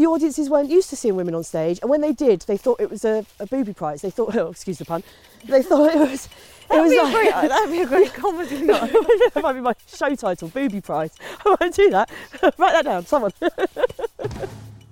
[0.00, 2.80] the audiences weren't used to seeing women on stage, and when they did, they thought
[2.80, 4.00] it was a, a booby prize.
[4.02, 5.02] They thought, oh, excuse the pun,
[5.44, 6.26] they thought it was.
[6.26, 8.90] It That'd was be, a like- great, that'd be a great comedy line.
[8.92, 11.12] that might be my show title, Booby Prize.
[11.44, 12.10] I won't do that.
[12.58, 13.32] Write that down, someone.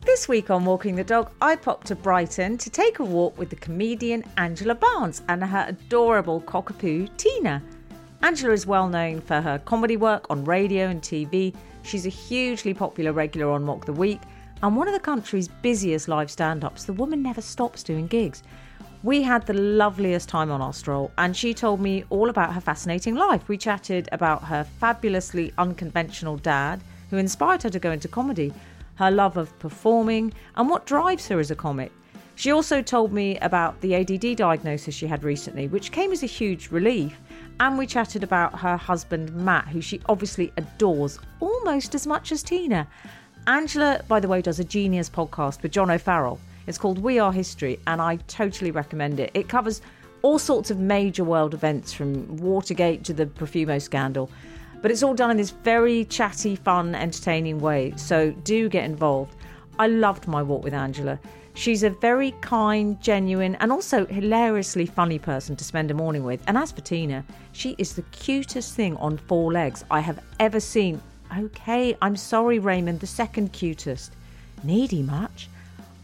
[0.05, 3.51] This week on Walking the Dog, I popped to Brighton to take a walk with
[3.51, 7.63] the comedian Angela Barnes and her adorable cockapoo Tina.
[8.23, 11.55] Angela is well known for her comedy work on radio and TV.
[11.83, 14.21] She's a hugely popular regular on Mock the Week
[14.63, 16.85] and one of the country's busiest live stand ups.
[16.85, 18.43] The woman never stops doing gigs.
[19.03, 22.61] We had the loveliest time on our stroll, and she told me all about her
[22.61, 23.49] fascinating life.
[23.49, 28.53] We chatted about her fabulously unconventional dad, who inspired her to go into comedy,
[28.97, 31.93] her love of performing, and what drives her as a comic.
[32.35, 36.27] She also told me about the ADD diagnosis she had recently, which came as a
[36.27, 37.17] huge relief.
[37.61, 42.45] And we chatted about her husband, Matt, who she obviously adores almost as much as
[42.45, 42.87] Tina.
[43.49, 46.39] Angela, by the way, does a genius podcast with John O'Farrell.
[46.67, 49.31] It's called We Are History, and I totally recommend it.
[49.33, 49.81] It covers
[50.21, 54.31] all sorts of major world events from Watergate to the Profumo scandal.
[54.83, 57.95] But it's all done in this very chatty, fun, entertaining way.
[57.97, 59.35] So do get involved.
[59.79, 61.19] I loved my walk with Angela.
[61.55, 66.43] She's a very kind, genuine, and also hilariously funny person to spend a morning with.
[66.47, 70.61] And as for Tina, she is the cutest thing on four legs I have ever
[70.61, 71.01] seen.
[71.37, 74.13] Okay, I'm sorry, Raymond, the second cutest.
[74.65, 75.49] Needy much?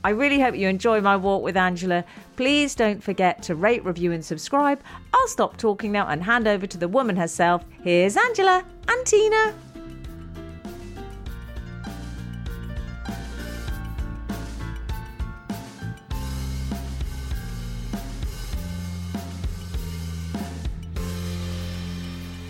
[0.05, 2.05] I really hope you enjoy my walk with Angela.
[2.37, 4.81] Please don't forget to rate, review, and subscribe.
[5.15, 7.65] I'll stop talking now and hand over to the woman herself.
[7.83, 9.55] Here's Angela and Tina.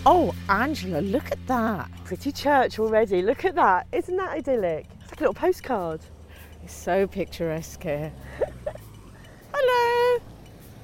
[0.05, 1.89] Oh, Angela, look at that.
[2.03, 3.21] Pretty church already.
[3.21, 3.87] Look at that.
[3.91, 4.85] Isn't that idyllic?
[5.01, 6.01] It's like a little postcard.
[6.63, 8.11] It's so picturesque here.
[9.53, 10.23] Hello.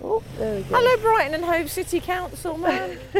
[0.03, 0.75] Oh, there we go.
[0.75, 2.97] Hello, Brighton and Hove City Council, man.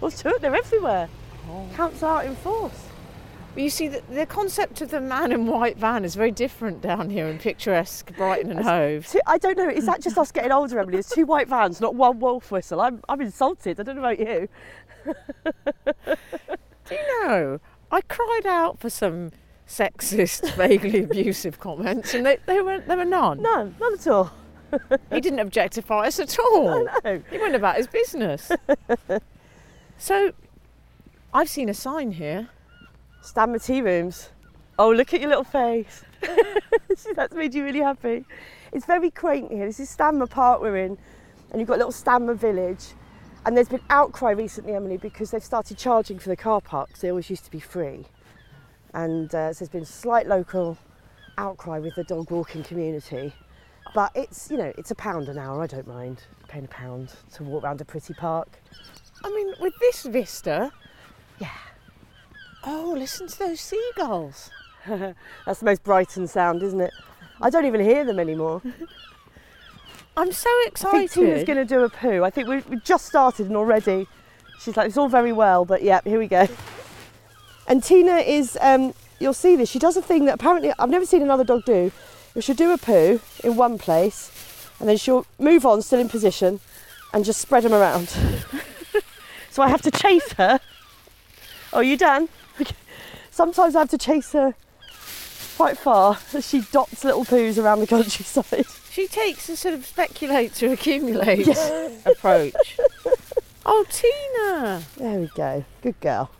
[0.00, 1.08] Well, sure, they're everywhere.
[1.48, 1.66] Oh.
[1.74, 2.88] Counts out in force.
[3.56, 7.10] You see, the, the concept of the man in white van is very different down
[7.10, 9.06] here in picturesque Brighton and Hove.
[9.06, 9.68] Two, I don't know.
[9.68, 10.94] Is that just us getting older, Emily?
[10.94, 12.80] There's two white vans, not one wolf whistle.
[12.80, 13.78] I'm, I'm insulted.
[13.78, 14.48] I don't know about you.
[16.86, 17.60] Do you know,
[17.90, 19.30] I cried out for some
[19.66, 23.40] sexist, vaguely abusive comments, and they, they were there were none.
[23.40, 24.32] None, not at all.
[25.12, 26.88] He didn't objectify us at all.
[27.04, 27.22] No.
[27.30, 28.50] He went about his business.
[29.98, 30.32] so,
[31.32, 32.48] I've seen a sign here.
[33.24, 34.28] Stanmer tea rooms.
[34.78, 36.04] Oh, look at your little face.
[37.16, 38.26] That's made you really happy.
[38.70, 39.64] It's very quaint here.
[39.64, 40.98] This is Stanmer Park we're in,
[41.50, 42.84] and you've got a little Stanmer village.
[43.46, 47.00] And there's been outcry recently, Emily, because they've started charging for the car parks.
[47.00, 48.04] They always used to be free.
[48.92, 50.76] And uh, so there's been slight local
[51.38, 53.32] outcry with the dog walking community.
[53.94, 55.62] But it's, you know, it's a pound an hour.
[55.62, 58.48] I don't mind paying a pound to walk around a pretty park.
[59.24, 60.70] I mean, with this vista,
[61.38, 61.48] Yeah.
[62.66, 64.50] Oh, listen to those seagulls.
[64.86, 66.92] That's the most Brighton sound, isn't it?
[67.40, 68.62] I don't even hear them anymore.
[70.16, 70.96] I'm so excited.
[70.96, 72.22] I think Tina's going to do a poo.
[72.22, 74.06] I think we we just started and already
[74.60, 76.48] she's like, it's all very well, but yeah, here we go.
[77.66, 81.06] And Tina is, um, you'll see this, she does a thing that apparently I've never
[81.06, 81.92] seen another dog do.
[82.38, 86.60] She'll do a poo in one place and then she'll move on, still in position,
[87.12, 88.08] and just spread them around.
[89.50, 90.60] so I have to chase her.
[91.72, 92.28] Oh, you done?
[93.34, 94.54] Sometimes I have to chase her
[95.56, 98.64] quite far as she dots little poos around the countryside.
[98.92, 101.48] She takes a sort of speculate to accumulate
[102.06, 102.78] approach.
[103.66, 104.82] Oh, Tina.
[104.96, 105.64] There we go.
[105.82, 106.30] Good girl.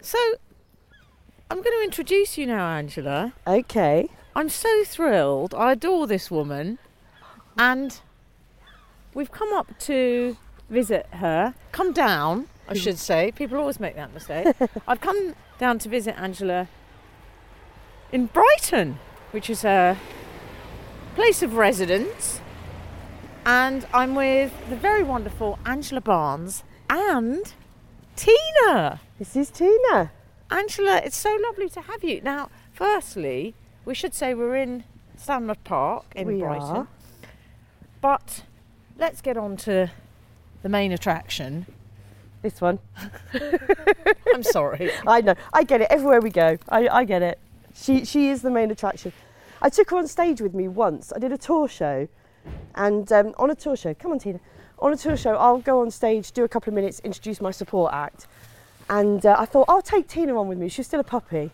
[0.00, 0.18] So,
[1.50, 3.32] I'm going to introduce you now, Angela.
[3.44, 4.08] Okay.
[4.36, 5.52] I'm so thrilled.
[5.52, 6.78] I adore this woman.
[7.58, 7.98] And
[9.14, 10.36] we've come up to
[10.70, 11.54] visit her.
[11.72, 12.98] Come down, I should mm.
[12.98, 13.32] say.
[13.32, 14.54] People always make that mistake.
[14.88, 16.68] I've come down to visit Angela
[18.10, 18.98] in Brighton,
[19.30, 19.98] which is her
[21.14, 22.40] place of residence.
[23.44, 27.52] And I'm with the very wonderful Angela Barnes and
[28.16, 29.00] Tina.
[29.18, 30.12] This is Tina.
[30.50, 32.20] Angela, it's so lovely to have you.
[32.20, 33.54] Now, firstly,
[33.84, 34.84] we should say we're in
[35.18, 36.62] Stanmer Park in We Brighton.
[36.62, 36.88] are.
[38.00, 38.44] But
[38.98, 39.90] let's get on to
[40.62, 41.66] the main attraction.
[42.42, 42.78] This one.
[44.34, 44.90] I'm sorry.
[45.06, 45.34] I know.
[45.52, 45.88] I get it.
[45.90, 47.38] Everywhere we go, I, I get it.
[47.74, 49.12] She she is the main attraction.
[49.62, 51.12] I took her on stage with me once.
[51.14, 52.08] I did a tour show,
[52.74, 54.40] and um, on a tour show, come on Tina,
[54.80, 57.52] on a tour show, I'll go on stage, do a couple of minutes, introduce my
[57.52, 58.26] support act,
[58.90, 60.68] and uh, I thought I'll take Tina on with me.
[60.68, 61.52] She's still a puppy,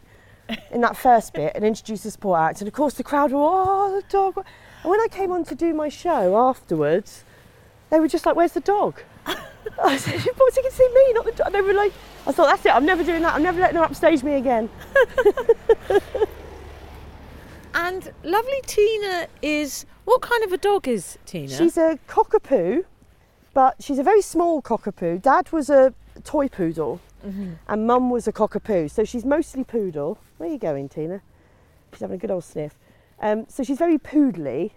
[0.71, 2.61] in that first bit and introduce the support act.
[2.61, 4.37] And of course, the crowd were, oh, the dog.
[4.83, 7.25] And when I came on to do my show afterwards,
[7.91, 9.03] they were just like, where's the dog?
[9.85, 11.53] I said, but you can see me, not the dog.
[11.53, 11.93] They were like,
[12.27, 13.35] I thought, that's it, I'm never doing that.
[13.35, 14.69] I'm never letting her upstage me again.
[17.75, 21.49] And lovely Tina is what kind of a dog is Tina?
[21.55, 22.85] She's a cockapoo,
[23.55, 25.23] but she's a very small cockapoo.
[25.23, 25.95] Dad was a
[26.25, 27.57] toy poodle, Mhm.
[27.69, 28.91] and Mum was a cockapoo.
[28.91, 30.19] So she's mostly poodle.
[30.39, 31.21] Where are you going, Tina?
[31.93, 32.77] She's having a good old sniff.
[33.21, 34.73] Um, so she's very poodly,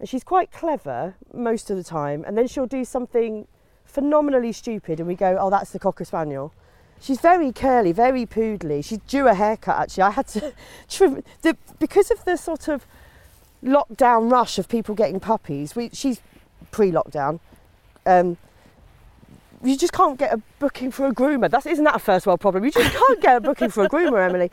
[0.00, 2.24] and she's quite clever most of the time.
[2.26, 3.46] And then she'll do something
[3.88, 6.52] phenomenally stupid, and we go, "Oh, that's the cocker spaniel."
[7.00, 8.84] She's very curly, very poodly.
[8.84, 9.78] She's due a haircut.
[9.78, 10.52] Actually, I had to
[10.88, 12.86] trim the because of the sort of
[13.64, 15.74] lockdown rush of people getting puppies.
[15.74, 16.20] We, she's
[16.70, 17.40] pre-lockdown.
[18.06, 18.36] Um,
[19.62, 21.50] you just can't get a booking for a groomer.
[21.50, 22.64] That's isn't that a first world problem?
[22.64, 24.50] You just can't get a booking for a groomer, Emily.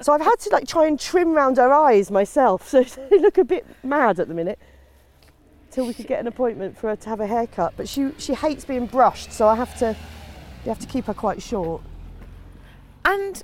[0.00, 3.38] So I've had to like try and trim round her eyes myself, so they look
[3.38, 4.58] a bit mad at the minute.
[5.78, 7.74] Till we could get an appointment for her to have a haircut.
[7.76, 9.94] But she she hates being brushed, so I have to
[10.64, 11.82] you have to keep her quite short.
[13.04, 13.40] and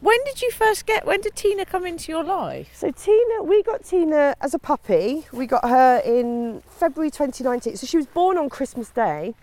[0.00, 2.70] when did you first get when did Tina come into your life?
[2.74, 5.28] So Tina, we got Tina as a puppy.
[5.32, 7.76] We got her in February 2019.
[7.76, 9.36] So she was born on Christmas Day.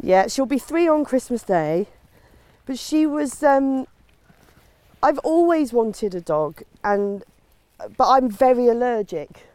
[0.00, 1.88] Yeah, she'll be three on Christmas Day.
[2.64, 3.42] But she was.
[3.42, 3.88] Um,
[5.02, 7.24] I've always wanted a dog, and
[7.96, 9.48] but I'm very allergic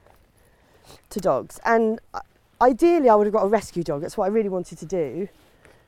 [1.09, 1.59] to dogs.
[1.65, 2.21] And uh,
[2.61, 4.01] ideally, I would have got a rescue dog.
[4.01, 5.27] That's what I really wanted to do.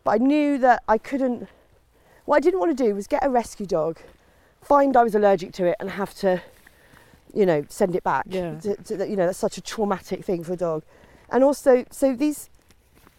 [0.03, 1.47] But I knew that I couldn't.
[2.25, 3.99] What I didn't want to do was get a rescue dog,
[4.61, 6.41] find I was allergic to it, and have to,
[7.33, 8.25] you know, send it back.
[8.29, 8.59] Yeah.
[8.59, 10.83] To, to, you know, that's such a traumatic thing for a dog.
[11.29, 12.49] And also, so these,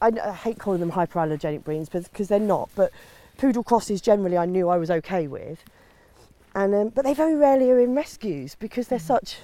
[0.01, 2.71] I, I hate calling them hyperallergenic breeds because they're not.
[2.75, 2.93] But
[3.39, 5.65] poodle crosses generally, I knew I was okay with.
[6.55, 9.39] And um, but they very rarely are in rescues because they're such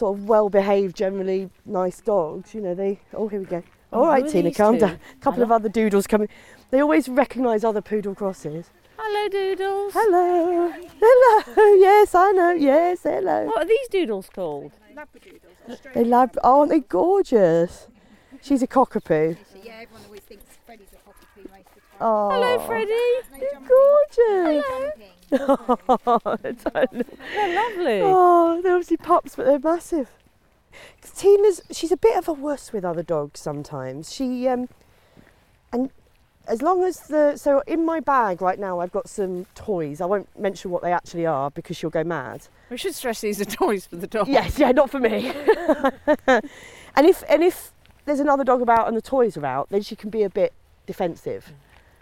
[0.00, 2.54] sort of well-behaved, generally nice dogs.
[2.54, 2.98] You know, they.
[3.12, 3.62] Oh, here we go.
[3.92, 4.80] Oh, All right, Tina, these calm two?
[4.80, 4.98] down.
[5.18, 6.28] A couple of other doodles coming.
[6.70, 8.70] They always recognise other poodle crosses.
[8.96, 9.92] Hello doodles.
[9.94, 11.74] Hello, hello.
[11.86, 12.52] Yes, I know.
[12.52, 13.46] Yes, hello.
[13.46, 14.72] What are these doodles called?
[15.94, 16.36] They lab.
[16.42, 17.88] Oh, aren't they gorgeous?
[18.42, 19.36] She's a cockapoo.
[19.62, 21.98] Yeah, everyone always thinks Freddie's a cockapoo most of the time.
[22.00, 22.92] Oh, Hello Freddie.
[23.32, 24.64] No They're gorgeous.
[24.66, 25.19] Jumping.
[26.06, 26.52] Oh, they're.
[27.34, 28.00] They're lovely.
[28.02, 30.08] Oh, they're obviously pups, but they're massive.
[31.14, 34.12] Tina's she's a bit of a wuss with other dogs sometimes.
[34.12, 34.68] She um,
[35.72, 35.90] and
[36.46, 40.00] as long as the so in my bag right now I've got some toys.
[40.00, 42.48] I won't mention what they actually are because she'll go mad.
[42.70, 44.28] We should stress these are toys for the dog.
[44.28, 45.28] Yes, yeah, not for me.
[46.26, 47.72] and if and if
[48.04, 50.52] there's another dog about and the toys are out, then she can be a bit
[50.86, 51.52] defensive.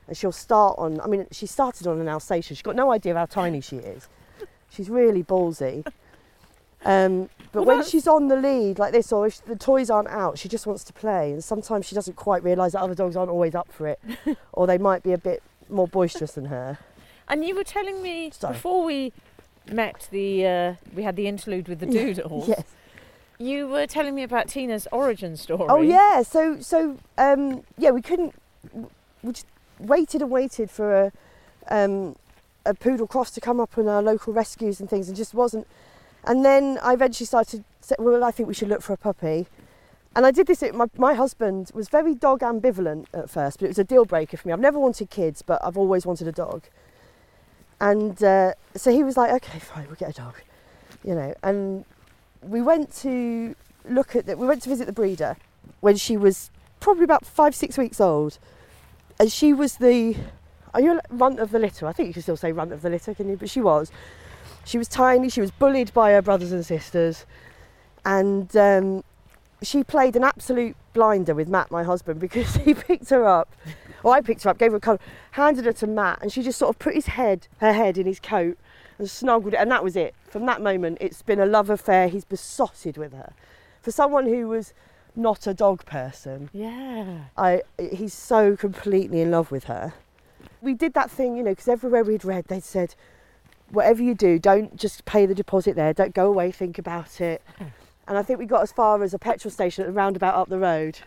[0.08, 2.56] And she'll start on I mean, she started on an Alsatian.
[2.56, 4.08] She's got no idea how tiny she is.
[4.70, 5.86] She's really ballsy.
[6.84, 10.08] Um, but Well, when she's on the lead like this, or if the toys aren't
[10.08, 11.32] out, she just wants to play.
[11.32, 14.00] And sometimes she doesn't quite realise that other dogs aren't always up for it,
[14.52, 16.78] or they might be a bit more boisterous than her.
[17.28, 18.54] And you were telling me Sorry.
[18.54, 19.12] before we
[19.70, 22.48] met the uh, we had the interlude with the doodles.
[22.56, 22.64] Yes.
[23.40, 25.66] You were telling me about Tina's origin story.
[25.68, 28.34] Oh yeah, so so um, yeah, we couldn't.
[29.22, 29.46] We just
[29.78, 31.12] waited and waited for a
[31.70, 32.16] um,
[32.64, 35.66] a poodle cross to come up in our local rescues and things, and just wasn't.
[36.24, 37.64] And then I eventually started.
[37.98, 39.46] Well, I think we should look for a puppy.
[40.14, 40.62] And I did this.
[40.72, 44.36] My my husband was very dog ambivalent at first, but it was a deal breaker
[44.36, 44.52] for me.
[44.52, 46.64] I've never wanted kids, but I've always wanted a dog.
[47.80, 50.34] And uh, so he was like, "Okay, fine, we'll get a dog,"
[51.04, 51.34] you know.
[51.42, 51.84] And
[52.42, 53.54] we went to
[53.88, 55.36] look at the, we went to visit the breeder
[55.80, 58.38] when she was probably about five six weeks old
[59.18, 60.16] and she was the
[60.74, 61.86] are you a runt of the litter?
[61.86, 63.36] I think you can still say runt of the litter can you?
[63.36, 63.90] But she was.
[64.64, 67.24] She was tiny she was bullied by her brothers and sisters
[68.04, 69.02] and um,
[69.62, 73.54] she played an absolute blinder with matt my husband because he picked her up
[74.02, 75.00] or i picked her up gave her a cuddle
[75.32, 78.06] handed her to matt and she just sort of put his head her head in
[78.06, 78.58] his coat
[78.98, 80.14] and snuggled it and that was it.
[80.28, 82.08] From that moment it's been a love affair.
[82.08, 83.32] He's besotted with her.
[83.80, 84.74] For someone who was
[85.18, 87.24] not a dog person Yeah.
[87.36, 89.94] I he's so completely in love with her.
[90.62, 92.94] We did that thing, you know, because everywhere we'd read, they'd said,
[93.70, 95.92] whatever you do, don't just pay the deposit there.
[95.92, 97.42] Don't go away, think about it.
[98.08, 100.48] And I think we got as far as a petrol station at the roundabout up
[100.48, 100.98] the road.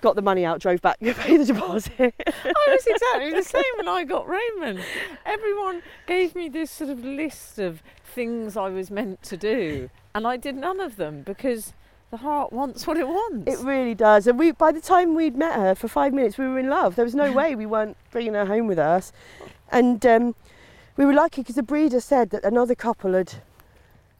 [0.00, 2.14] Got the money out, drove back, paid the deposit.
[2.26, 4.80] I was exactly the same when I got Raymond.
[5.24, 10.26] Everyone gave me this sort of list of things I was meant to do, and
[10.26, 11.72] I did none of them because
[12.10, 13.50] the heart wants what it wants.
[13.50, 14.26] It really does.
[14.26, 16.96] And we, by the time we'd met her for five minutes, we were in love.
[16.96, 19.12] There was no way we weren't bringing her home with us.
[19.70, 20.34] And um,
[20.96, 23.34] we were lucky because the breeder said that another couple had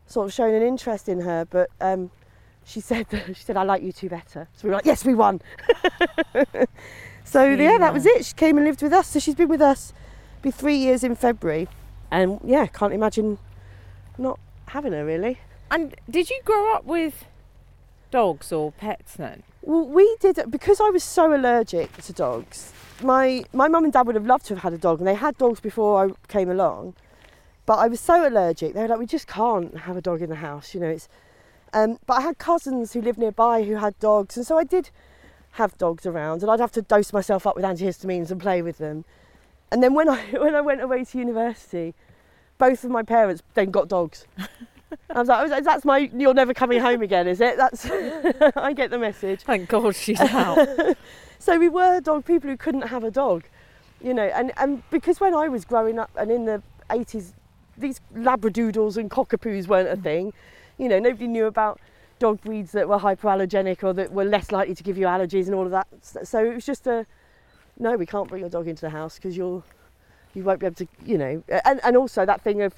[0.06, 2.10] sort of shown an interest in her, but um,
[2.64, 4.48] she said she said I like you two better.
[4.54, 5.40] So we were like, yes, we won.
[7.24, 8.24] so yeah, that was it.
[8.24, 9.08] She came and lived with us.
[9.08, 9.92] So she's been with us,
[10.42, 11.68] be three years in February,
[12.10, 13.38] and yeah, can't imagine
[14.18, 15.38] not having her really.
[15.70, 17.24] And did you grow up with
[18.10, 19.42] dogs or pets then?
[19.62, 22.72] Well, we did because I was so allergic to dogs.
[23.02, 25.14] My my mum and dad would have loved to have had a dog, and they
[25.14, 26.94] had dogs before I came along.
[27.66, 30.30] But I was so allergic; they were like, "We just can't have a dog in
[30.30, 30.88] the house," you know.
[30.88, 31.08] It's.
[31.72, 34.90] Um, but I had cousins who lived nearby who had dogs, and so I did
[35.52, 38.78] have dogs around, and I'd have to dose myself up with antihistamines and play with
[38.78, 39.04] them.
[39.72, 41.94] And then when I when I went away to university,
[42.58, 44.26] both of my parents then got dogs.
[45.10, 47.88] I was like, "Oh, "That's my you're never coming home again, is it?" That's
[48.56, 49.42] I get the message.
[49.42, 50.96] Thank God she's out.
[51.38, 53.44] So we were dog people who couldn't have a dog,
[54.00, 57.32] you know, and, and because when I was growing up and in the 80s,
[57.76, 60.02] these labradoodles and cockapoos weren't a mm.
[60.02, 60.32] thing,
[60.78, 61.80] you know, nobody knew about
[62.18, 65.54] dog breeds that were hypoallergenic or that were less likely to give you allergies and
[65.54, 65.86] all of that.
[66.02, 67.06] So it was just a,
[67.78, 69.62] no, we can't bring your dog into the house because you'll,
[70.34, 72.74] you won't be able to, you know, and, and also that thing of,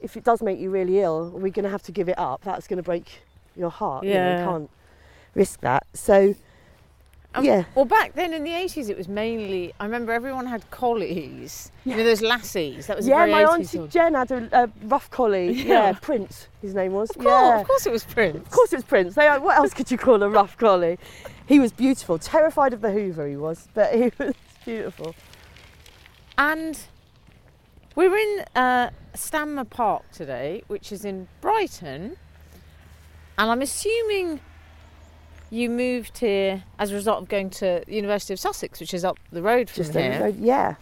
[0.00, 2.42] if it does make you really ill, we're going to have to give it up.
[2.42, 3.22] That's going to break
[3.56, 4.04] your heart.
[4.04, 4.38] You know, Yeah.
[4.40, 4.70] you can't
[5.34, 5.86] risk that.
[5.94, 6.34] So,
[7.32, 7.62] Um, yeah.
[7.76, 11.70] Well, back then in the 80s, it was mainly, I remember everyone had collies.
[11.84, 12.88] You know, those lassies.
[12.88, 13.90] That was a yeah, my 80s auntie dog.
[13.90, 15.52] Jen had a, a rough collie.
[15.62, 15.66] Yeah.
[15.90, 15.92] Yeah.
[16.00, 17.10] Prince, his name was.
[17.10, 17.60] Of course, yeah.
[17.60, 18.36] of course it was Prince.
[18.38, 19.14] Of course it was Prince.
[19.14, 20.98] They, what else could you call a rough collie?
[21.46, 22.18] He was beautiful.
[22.18, 25.14] Terrified of the Hoover, he was, but he was beautiful.
[26.36, 26.78] And
[27.94, 32.16] we're in uh, Stanmer Park today, which is in Brighton.
[33.38, 34.40] And I'm assuming
[35.50, 39.04] you moved here as a result of going to the University of Sussex, which is
[39.04, 40.20] up the road from Just here.
[40.20, 40.36] road.
[40.38, 40.76] Yeah,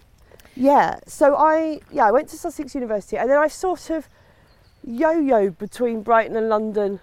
[0.54, 0.98] yeah.
[1.06, 4.08] So I, yeah, I went to Sussex University, and then I sort of
[4.84, 7.00] yo-yo between Brighton and London.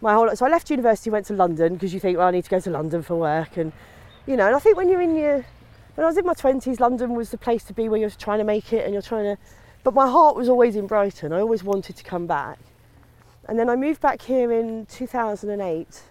[0.00, 2.44] My whole so I left university, went to London because you think, well, I need
[2.44, 3.72] to go to London for work, and
[4.26, 4.46] you know.
[4.46, 5.44] And I think when you're in your,
[5.96, 8.38] when I was in my twenties, London was the place to be where you're trying
[8.38, 9.42] to make it and you're trying to.
[9.82, 11.32] But my heart was always in Brighton.
[11.32, 12.58] I always wanted to come back,
[13.48, 16.02] and then I moved back here in 2008.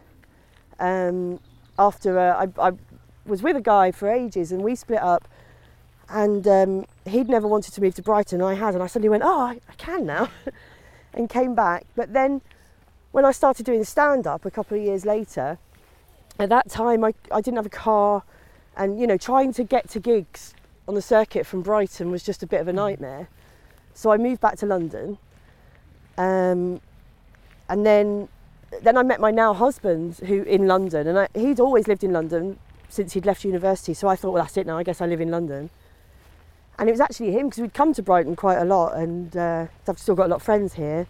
[0.77, 1.39] Um,
[1.79, 2.71] after uh, I, I
[3.25, 5.27] was with a guy for ages, and we split up
[6.09, 8.41] and um, he'd never wanted to move to Brighton.
[8.41, 10.29] I had, and I suddenly went, "Oh, I, I can now,"
[11.13, 11.85] and came back.
[11.95, 12.41] But then,
[13.11, 15.57] when I started doing stand up a couple of years later,
[16.37, 18.23] at that time I, I didn't have a car,
[18.75, 20.53] and you know, trying to get to gigs
[20.87, 23.29] on the circuit from Brighton was just a bit of a nightmare.
[23.93, 25.17] So I moved back to London,
[26.17, 26.81] um,
[27.69, 28.27] and then
[28.81, 32.11] then I met my now husband who in London, and I, he'd always lived in
[32.11, 33.93] London since he'd left university.
[33.93, 34.77] So I thought, well, that's it now.
[34.77, 35.69] I guess I live in London.
[36.77, 39.67] And it was actually him because we'd come to Brighton quite a lot, and uh,
[39.87, 41.07] I've still got a lot of friends here.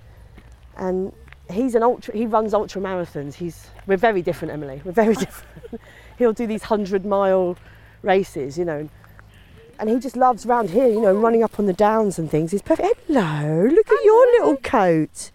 [0.77, 1.11] And
[1.49, 2.15] he's an ultra.
[2.15, 3.35] He runs ultra marathons.
[3.35, 4.81] He's we're very different, Emily.
[4.85, 5.81] We're very different.
[6.17, 7.57] He'll do these hundred mile
[8.01, 8.89] races, you know.
[9.77, 12.51] And he just loves round here, you know, running up on the downs and things.
[12.51, 13.01] He's perfect.
[13.07, 15.31] Hello, look at your little coat.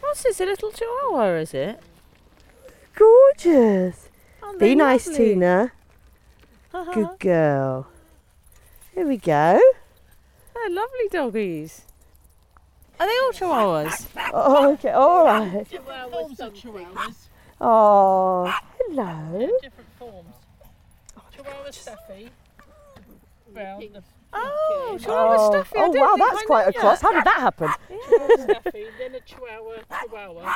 [0.00, 1.80] What's this, a little chihuahua, is it?
[2.94, 4.08] Gorgeous.
[4.42, 5.24] Aren't Be nice, lovely?
[5.24, 5.72] Tina.
[6.72, 6.92] Uh-huh.
[6.92, 7.88] Good girl.
[8.94, 9.60] Here we go.
[10.54, 11.82] They're lovely doggies.
[13.00, 14.06] Are they all chihuahuas?
[14.32, 15.66] Oh, okay, all right.
[16.10, 17.14] forms of chihuahuas.
[17.60, 19.50] Oh, hello.
[20.04, 20.34] Different forms.
[21.36, 22.30] Chihuahua Staffy.
[23.52, 23.80] Brown.
[23.92, 24.02] The
[24.34, 25.74] Oh, Chihuahua Oh, Stuffy.
[25.76, 27.00] Oh wow, that's I quite a cross.
[27.00, 27.06] that.
[27.06, 27.68] How did that happen?
[27.88, 30.54] Chihuahua Staffy, then a Chihuahua Chihuahua,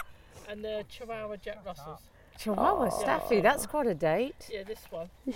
[0.49, 2.00] and the Chihuahua Jack Russells.
[2.38, 4.49] Chihuahua Staffy, that's quite a date.
[4.53, 5.11] Yeah, this one.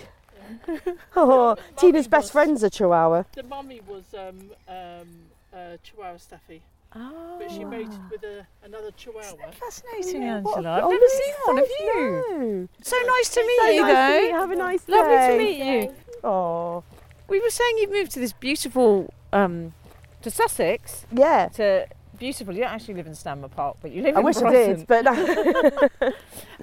[1.15, 3.25] Oh, Tina's best was- friend's a chihuahua.
[3.33, 5.07] The mummy was um, um,
[5.53, 9.51] uh, Chihuahua Staffy, Oh, but she mated with a, another Chihuahua.
[9.51, 10.77] fascinating, What- Angela.
[10.77, 11.89] I've oh, never seen one of you.
[12.37, 12.67] no.
[12.81, 14.31] So nice to meet So you, nice you.
[14.31, 14.37] though.
[14.39, 14.93] Have a nice day.
[14.93, 15.93] Lovely to meet you.
[16.23, 16.83] Oh,
[17.29, 19.73] We were saying you've moved to this beautiful, um,
[20.21, 21.47] to Sussex, yeah.
[21.55, 21.87] to
[22.19, 22.53] beautiful.
[22.53, 24.85] You don't actually live in Stanmer Park, but you live I in wish I did,
[24.87, 25.07] but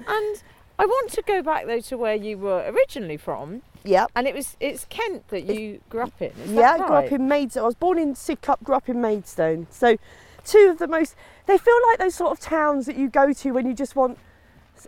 [0.07, 0.43] And
[0.77, 4.07] I want to go back though to where you were originally from, yeah.
[4.15, 6.31] and it was it's Kent that you grew up in.
[6.47, 7.63] Yeah, I grew up in Maidstone.
[7.63, 9.67] I was born in Sidcup, grew up in Maidstone.
[9.69, 9.97] So,
[10.45, 13.51] two of the most, they feel like those sort of towns that you go to
[13.51, 14.17] when you just want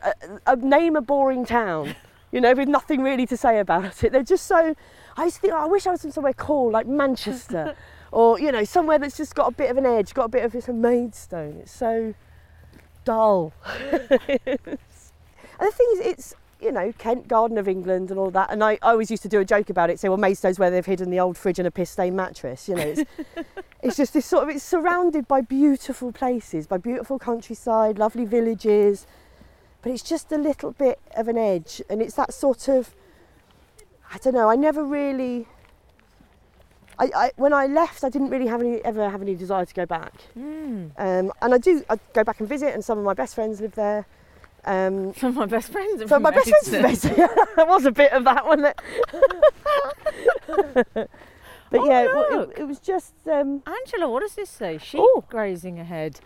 [0.02, 0.14] a,
[0.48, 1.96] a name a boring town,
[2.32, 4.12] you know, with nothing really to say about it.
[4.12, 4.76] They're just so,
[5.18, 7.76] I used to think, oh, I wish I was from somewhere cool, like Manchester,
[8.12, 10.44] or, you know, somewhere that's just got a bit of an edge, got a bit
[10.44, 11.58] of, it's a Maidstone.
[11.62, 12.14] It's so
[13.04, 13.54] dull.
[13.92, 14.10] and
[14.48, 18.52] the thing is, it's, you know, Kent Garden of England and all that.
[18.52, 20.70] And I, I always used to do a joke about it, say, well, Maidstone's where
[20.70, 22.70] they've hidden the old fridge and a piss stained mattress.
[22.70, 23.04] You know, it's,
[23.82, 29.08] it's just this sort of, it's surrounded by beautiful places, by beautiful countryside, lovely villages.
[29.82, 31.82] But it's just a little bit of an edge.
[31.90, 32.94] And it's that sort of,
[34.14, 35.48] I don't know, I never really.
[37.00, 39.74] I, I, when I left, I didn't really have any, ever have any desire to
[39.74, 40.14] go back.
[40.38, 40.92] Mm.
[40.98, 43.60] Um, and I do, I go back and visit, and some of my best friends
[43.60, 44.06] live there.
[44.64, 47.16] Um, Some of my best friends from my best friends from
[47.56, 48.62] there was a bit of that one.
[48.62, 48.80] That
[50.94, 51.10] but
[51.80, 52.52] Oh, yeah, it, look.
[52.52, 53.14] it, it was just.
[53.28, 54.78] Um, Angela, what does this say?
[54.78, 55.24] Sheep Oh.
[55.30, 56.20] grazing ahead.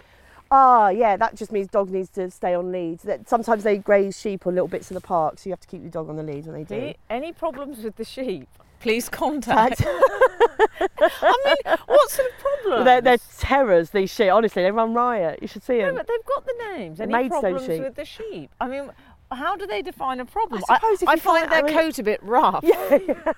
[0.52, 3.00] ah, yeah, that just means dog needs to stay on lead.
[3.00, 5.68] That sometimes they graze sheep on little bits of the park, so you have to
[5.68, 6.94] keep your dog on the lead when they do.
[7.10, 8.50] Any problems with the sheep?
[8.86, 9.82] Please contact.
[11.00, 11.34] I
[11.66, 12.86] mean, what sort of problem?
[12.86, 13.90] they're, they're terrors.
[13.90, 14.32] These sheep.
[14.32, 15.40] Honestly, they run riot.
[15.42, 15.96] You should see them.
[15.96, 17.02] No, but they've got the names.
[17.02, 17.82] Any Maidstone problems sheep.
[17.82, 18.52] with the sheep?
[18.62, 18.92] I mean,
[19.32, 20.62] how do they define a problem?
[20.70, 22.64] I suppose if I you find find- their I mean- coat a bit rough.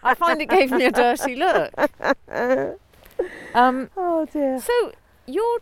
[0.03, 1.71] I find it gave me a dirty look.
[3.55, 4.59] Um, oh dear.
[4.59, 4.91] so
[5.27, 5.59] your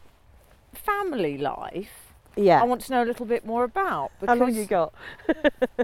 [0.74, 2.05] family life,
[2.38, 2.62] Yeah.
[2.62, 4.12] I want to know a little bit more about.
[4.26, 4.94] How long you got?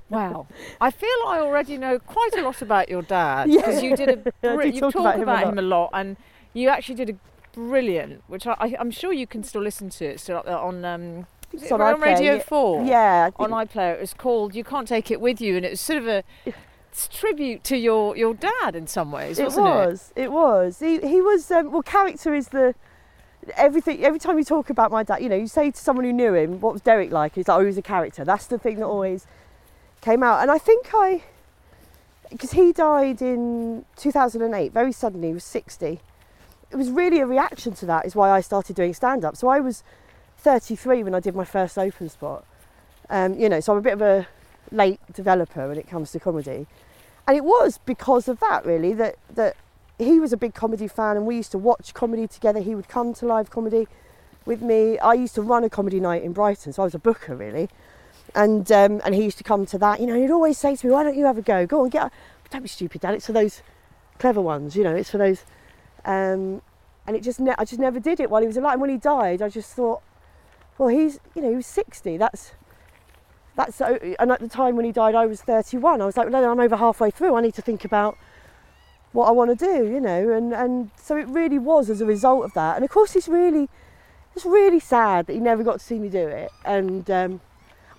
[0.10, 0.48] Wow,
[0.82, 3.62] I feel I already know quite a lot about your dad Yeah.
[3.62, 4.18] because you did a.
[4.56, 6.18] Br- you talk talk about him a about him a lot, and
[6.54, 7.16] you actually did a
[7.54, 10.84] brilliant, which I, I'm sure you can still listen to it still up there on.
[10.84, 12.40] Um, it It's on on Radio.
[12.40, 12.84] Four.
[12.84, 13.30] Yeah.
[13.38, 13.94] On iPlayer.
[13.96, 16.24] It was called "You Can't Take It With You," and it was sort of a
[16.92, 20.12] it's tribute to your your dad in some ways, it was.
[20.16, 20.80] It was.
[20.80, 21.50] He he was.
[21.52, 22.76] Um, well, character is the
[23.56, 24.04] everything.
[24.04, 26.34] Every time you talk about my dad, you know, you say to someone who knew
[26.34, 28.78] him, "What was Derek like?" He's like, "Oh, he was a character." That's the thing
[28.78, 29.26] that always
[30.02, 30.42] came out.
[30.42, 31.24] And I think I,
[32.30, 35.30] because he died in 2008, very suddenly.
[35.30, 36.00] He was 60.
[36.72, 38.06] It was really a reaction to that.
[38.06, 39.36] Is why I started doing stand up.
[39.36, 39.84] So I was
[40.38, 42.46] 33 when I did my first open spot.
[43.10, 44.28] Um, you know, so I'm a bit of a
[44.72, 46.66] late developer when it comes to comedy.
[47.28, 49.56] And it was because of that really that that
[50.02, 52.60] he was a big comedy fan and we used to watch comedy together.
[52.60, 53.88] He would come to live comedy
[54.46, 54.98] with me.
[55.00, 57.70] I used to run a comedy night in Brighton, so I was a booker really.
[58.34, 60.00] And um, and he used to come to that.
[60.00, 61.66] You know, he'd always say to me, "Why don't you have a go?
[61.66, 62.12] Go on, get." a-"
[62.50, 63.14] Don't be stupid, Dad.
[63.14, 63.62] It's for those
[64.20, 64.76] clever ones.
[64.76, 65.44] You know, it's for those.
[66.06, 66.62] Um,
[67.06, 68.74] and it just ne- I just never did it while he was alive.
[68.74, 70.02] And when he died, I just thought,
[70.78, 72.16] well, he's you know he was sixty.
[72.16, 72.54] That's
[73.56, 76.02] that's and at the time when he died, I was 31.
[76.02, 77.36] I was like, no, I'm over halfway through.
[77.36, 78.18] I need to think about
[79.14, 80.32] what I want to do, you know.
[80.32, 82.76] And and so it really was as a result of that.
[82.76, 83.70] And of course, it's really
[84.36, 86.52] it's really sad that he never got to see me do it.
[86.66, 87.42] And um,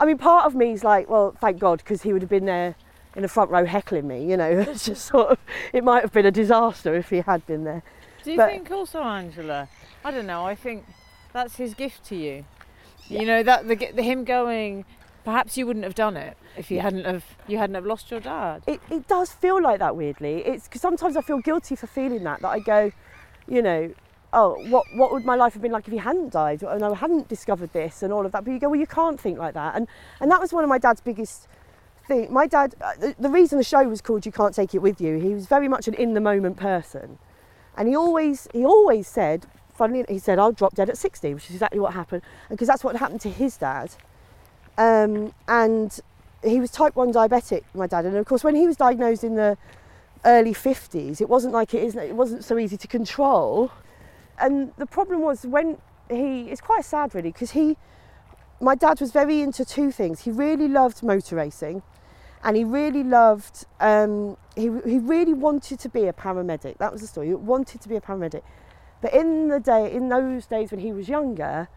[0.01, 2.46] I mean, part of me is like, well, thank God, because he would have been
[2.46, 2.75] there
[3.14, 4.29] in the front row heckling me.
[4.29, 5.38] You know, it's just sort of
[5.72, 7.83] it might have been a disaster if he had been there.
[8.25, 9.68] Do you but- think also, Angela?
[10.05, 10.44] I don't know.
[10.44, 10.85] I think
[11.33, 12.44] that's his gift to you.
[13.09, 14.85] You know that the, the him going.
[15.25, 18.20] Perhaps you wouldn't have done it if you hadn't have you hadn't have lost your
[18.20, 18.62] dad.
[18.66, 20.44] it, it does feel like that weirdly.
[20.44, 22.40] It's because sometimes I feel guilty for feeling that.
[22.40, 22.92] That I go,
[23.48, 23.92] you know,
[24.32, 26.94] oh, what what would my life have been like if he hadn't died and I
[26.94, 28.44] hadn't discovered this and all of that?
[28.44, 29.76] But you go, well, you can't think like that.
[29.76, 29.88] And
[30.20, 31.48] and that was one of my dad's biggest
[32.06, 32.32] thing.
[32.32, 35.00] My dad, uh, the, the reason the show was called "You Can't Take It With
[35.00, 37.18] You," he was very much an in the moment person,
[37.76, 39.46] and he always he always said.
[39.74, 42.84] Funnily, he said, "I'll drop dead at 60," which is exactly what happened, because that's
[42.84, 43.94] what happened to his dad.
[44.76, 45.98] Um, and
[46.44, 48.05] he was type 1 diabetic, my dad.
[48.05, 49.57] And of course, when he was diagnosed in the
[50.24, 53.70] early 50s, it wasn't like it is, it wasn't so easy to control.
[54.38, 55.78] And the problem was when
[56.11, 57.76] he, it's quite sad really, because he,
[58.61, 60.20] my dad was very into two things.
[60.20, 61.83] He really loved motor racing
[62.44, 66.78] and he really loved, um, he, he really wanted to be a paramedic.
[66.78, 67.28] That was the story.
[67.28, 68.42] He wanted to be a paramedic.
[69.00, 71.68] But in the day, in those days when he was younger,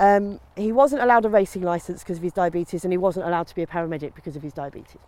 [0.00, 3.46] um, he wasn't allowed a racing license because of his diabetes, and he wasn't allowed
[3.48, 5.00] to be a paramedic because of his diabetes.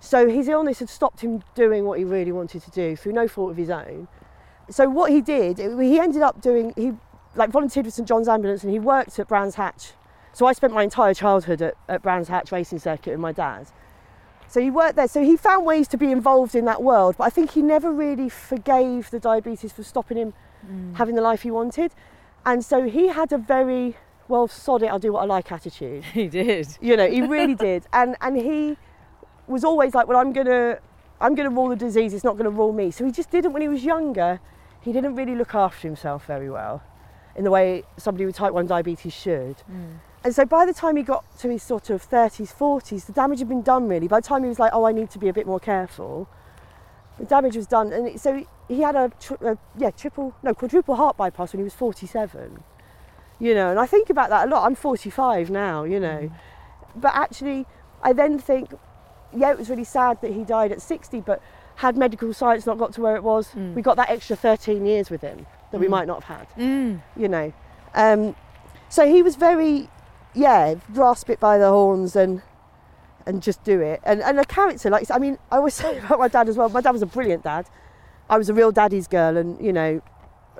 [0.00, 3.26] So his illness had stopped him doing what he really wanted to do through no
[3.28, 4.08] fault of his own.
[4.70, 6.92] So what he did, he ended up doing, he
[7.34, 9.92] like volunteered with St John's Ambulance, and he worked at Brands Hatch.
[10.32, 13.68] So I spent my entire childhood at, at Brands Hatch Racing Circuit with my dad.
[14.48, 15.08] So he worked there.
[15.08, 17.92] So he found ways to be involved in that world, but I think he never
[17.92, 20.34] really forgave the diabetes for stopping him
[20.94, 21.92] having the life he wanted.
[22.46, 23.96] And so he had a very
[24.28, 26.04] well, sod it, I'll do what I like attitude.
[26.12, 26.78] He did.
[26.80, 27.86] You know, he really did.
[27.92, 28.76] And and he
[29.46, 30.78] was always like, well, I'm gonna,
[31.20, 32.14] I'm gonna rule the disease.
[32.14, 32.90] It's not gonna rule me.
[32.90, 33.52] So he just didn't.
[33.52, 34.40] When he was younger,
[34.80, 36.82] he didn't really look after himself very well,
[37.36, 39.56] in the way somebody with type one diabetes should.
[39.60, 39.96] Hmm.
[40.24, 43.40] And so by the time he got to his sort of 30s, 40s, the damage
[43.40, 44.08] had been done really.
[44.08, 46.28] By the time he was like, oh, I need to be a bit more careful,
[47.18, 47.92] the damage was done.
[47.92, 51.64] And so he had a, tri- a yeah, triple, no, quadruple heart bypass when he
[51.64, 52.64] was 47.
[53.38, 54.64] You know, and I think about that a lot.
[54.64, 56.30] I'm 45 now, you know.
[56.94, 57.66] But actually,
[58.02, 58.72] I then think,
[59.36, 61.42] yeah, it was really sad that he died at 60, but
[61.76, 63.74] had medical science not got to where it was, Mm.
[63.74, 65.90] we got that extra 13 years with him that we Mm.
[65.90, 67.02] might not have had, Mm.
[67.16, 67.52] you know.
[67.94, 68.36] Um,
[68.88, 69.88] so he was very,
[70.34, 72.42] yeah, grasp it by the horns and
[73.26, 74.00] and just do it.
[74.04, 76.68] And, and a character, like, I mean, I always say about my dad as well,
[76.68, 77.66] my dad was a brilliant dad.
[78.28, 80.02] I was a real daddy's girl, and, you know,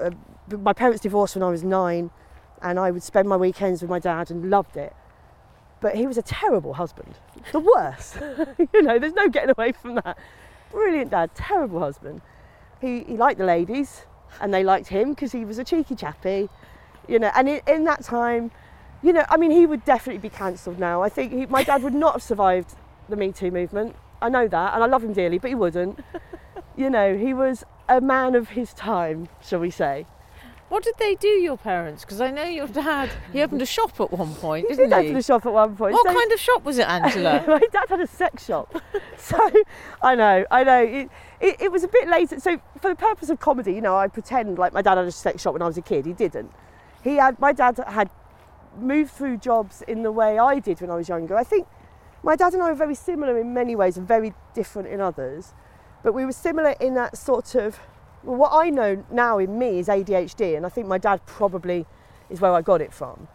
[0.00, 0.10] uh,
[0.50, 2.10] my parents divorced when I was nine,
[2.64, 4.94] and I would spend my weekends with my dad and loved it.
[5.80, 7.14] But he was a terrible husband,
[7.52, 8.16] the worst.
[8.72, 10.16] you know, there's no getting away from that.
[10.72, 12.22] Brilliant dad, terrible husband.
[12.80, 14.06] He, he liked the ladies,
[14.40, 16.48] and they liked him because he was a cheeky chappy,
[17.06, 17.30] you know.
[17.34, 18.50] And in, in that time,
[19.02, 21.02] you know, I mean, he would definitely be cancelled now.
[21.02, 22.74] I think he, my dad would not have survived
[23.10, 23.94] the Me Too movement.
[24.22, 26.02] I know that, and I love him dearly, but he wouldn't.
[26.78, 30.06] you know, he was a man of his time, shall we say.
[30.70, 32.04] What did they do, your parents?
[32.04, 35.02] Because I know your dad, he opened a shop at one point, He didn't did
[35.02, 35.06] he?
[35.08, 35.92] open a shop at one point.
[35.92, 37.44] what so- kind of shop was it, Angela?
[37.48, 38.74] my dad had a sex shop.
[39.16, 39.38] So
[40.02, 40.82] I know, I know.
[40.82, 41.08] It,
[41.40, 42.38] it, it was a bit later.
[42.40, 45.12] So for the purpose of comedy, you know, I pretend like my dad had a
[45.12, 46.04] sex shop when I was a kid.
[46.04, 46.52] He didn't.
[47.02, 48.10] He had my dad had
[48.78, 51.36] moved through jobs in the way I did when I was younger.
[51.38, 51.66] I think
[52.22, 55.54] my dad and I were very similar in many ways and very different in others.
[56.02, 57.78] But we were similar in that sort of
[58.24, 61.86] what I know now in me is ADHD, and I think my dad probably
[62.30, 63.28] is where I got it from.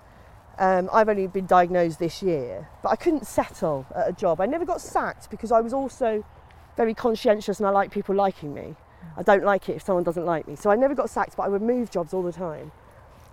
[0.57, 4.41] Um, I've only been diagnosed this year, but I couldn't settle at a job.
[4.41, 6.25] I never got sacked because I was also
[6.75, 8.75] very conscientious and I like people liking me.
[9.15, 10.55] I don't like it if someone doesn't like me.
[10.55, 12.71] So I never got sacked, but I would move jobs all the time.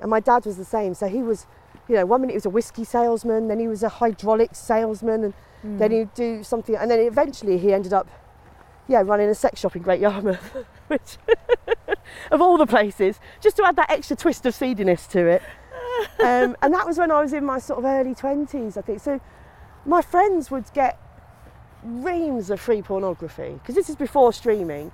[0.00, 0.94] And my dad was the same.
[0.94, 1.46] So he was,
[1.88, 5.24] you know, one minute he was a whiskey salesman, then he was a hydraulic salesman,
[5.24, 5.34] and
[5.80, 6.76] then he'd do something.
[6.76, 8.08] And then eventually he ended up,
[8.88, 11.18] yeah, running a sex shop in Great Yarmouth, which,
[12.30, 15.42] of all the places, just to add that extra twist of seediness to it
[16.18, 19.00] um, and that was when I was in my sort of early 20s, I think.
[19.00, 19.20] So
[19.84, 20.98] my friends would get
[21.82, 24.92] reams of free pornography because this is before streaming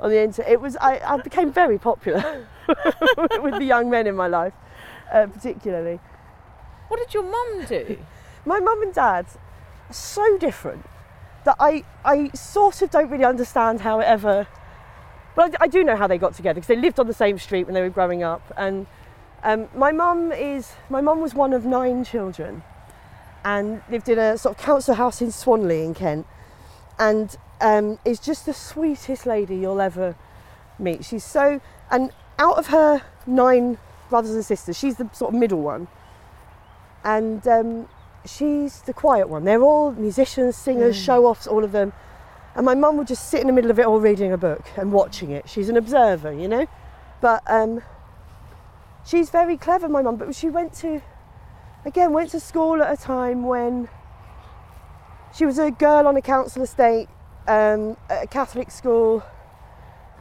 [0.00, 0.50] on the internet.
[0.50, 4.54] It was I, I became very popular with the young men in my life,
[5.12, 6.00] uh, particularly.
[6.88, 7.98] What did your mum do?
[8.44, 9.26] My mum and dad
[9.88, 10.84] are so different
[11.44, 14.46] that I I sort of don't really understand how it ever.
[15.36, 17.38] But I, I do know how they got together because they lived on the same
[17.38, 18.86] street when they were growing up and.
[19.46, 22.62] Um, my mum is my mum was one of nine children,
[23.44, 26.26] and lived in a sort of council house in Swanley in Kent,
[26.98, 30.16] and um, is just the sweetest lady you'll ever
[30.78, 31.04] meet.
[31.04, 33.76] She's so and out of her nine
[34.08, 35.88] brothers and sisters, she's the sort of middle one,
[37.04, 37.86] and um,
[38.26, 39.44] she's the quiet one.
[39.44, 41.92] They're all musicians, singers, show offs, all of them.
[42.54, 44.64] And my mum would just sit in the middle of it all reading a book
[44.76, 45.48] and watching it.
[45.48, 46.66] She's an observer, you know,
[47.20, 47.42] but.
[47.46, 47.82] Um,
[49.04, 51.02] she's very clever, my mum, but she went to,
[51.84, 53.88] again, went to school at a time when
[55.36, 57.08] she was a girl on a council estate
[57.46, 59.22] um, at a Catholic school,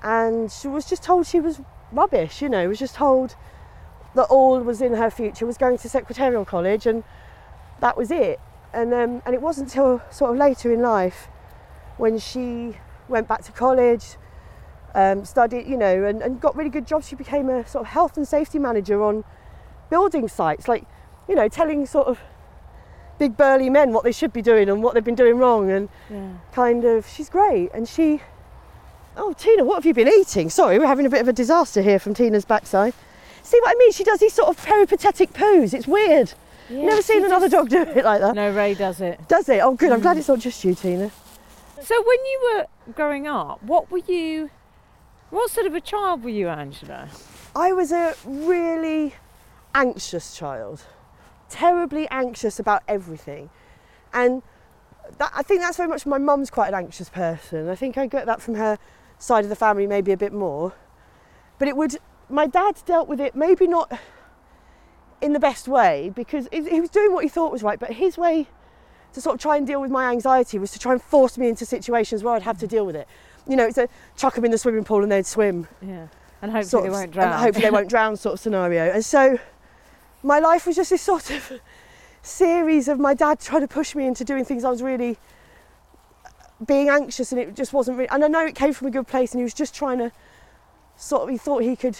[0.04, 1.62] and she was just told she was
[1.92, 3.36] rubbish, you know, was just told
[4.16, 7.04] that all was in her future was going to secretarial college, and
[7.84, 8.40] that was it.
[8.74, 11.28] And um, and it wasn't until sort of later in life
[11.98, 14.06] when she went back to college,
[14.96, 17.08] um, studied, you know, and, and got really good jobs.
[17.08, 19.24] She became a sort of health and safety manager on
[19.92, 20.86] building sites, like,
[21.28, 22.20] you know, telling sort of
[23.20, 25.90] big burly men what they should be doing and what they've been doing wrong, and
[26.10, 26.30] Yeah.
[26.52, 27.70] kind of, she's great.
[27.76, 28.22] And she,
[29.16, 30.50] oh, Tina, what have you been eating?
[30.50, 32.94] Sorry, we're having a bit of a disaster here from Tina's backside.
[33.44, 33.92] See what I mean?
[33.92, 35.76] She does these sort of peripatetic poos.
[35.76, 36.34] It's weird.
[36.70, 38.36] Never seen another dog do it like that.
[38.36, 39.28] No, Ray does it.
[39.28, 39.60] Does it?
[39.60, 39.92] Oh, good.
[39.92, 40.20] I'm glad mm.
[40.20, 41.12] it's not just you, Tina.
[41.82, 44.50] So when you were growing up, what were you?
[45.30, 47.10] What sort of a child were you, Angela?
[47.56, 49.16] I was a really
[49.76, 50.84] anxious child,
[51.50, 53.50] terribly anxious about everything.
[54.14, 54.44] And
[55.18, 57.70] that, I think that's very much my mum's quite an anxious person.
[57.70, 58.78] I think I get that from her
[59.20, 60.74] side of the family, maybe a bit more.
[61.60, 61.98] But it would,
[62.30, 63.92] my dad dealt with it maybe not
[65.24, 67.92] in the best way because he he was doing what he thought was right, but
[67.94, 68.48] his way
[69.14, 71.48] to sort of try and deal with my anxiety was to try and force me
[71.48, 73.08] into situations where I'd have to deal with it.
[73.48, 76.08] You know, it's a chuck them in the swimming pool and they'd swim Yeah.
[76.42, 77.40] And hopefully sort they won't and drown.
[77.40, 78.92] hopefully they won't drown sort of scenario.
[78.92, 79.40] And so
[80.24, 81.54] my life was just this sort of
[82.22, 85.18] series of my dad trying to push me into doing things I was really
[86.26, 86.30] uh,
[86.66, 89.08] being anxious and it just wasn't really and I know it came from a good
[89.08, 90.12] place and he was just trying to
[90.96, 92.00] sort of he thought he could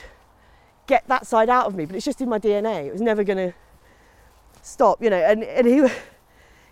[0.88, 3.24] get that side out of me but it's just in my DNA it was never
[3.24, 3.54] going to
[4.62, 5.86] stop you know and, and he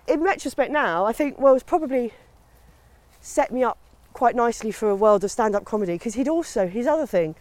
[0.07, 2.13] in retrospect now I think well it's probably
[3.19, 3.77] set me up
[4.13, 7.35] quite nicely for a world of stand-up comedy because he'd also his other thing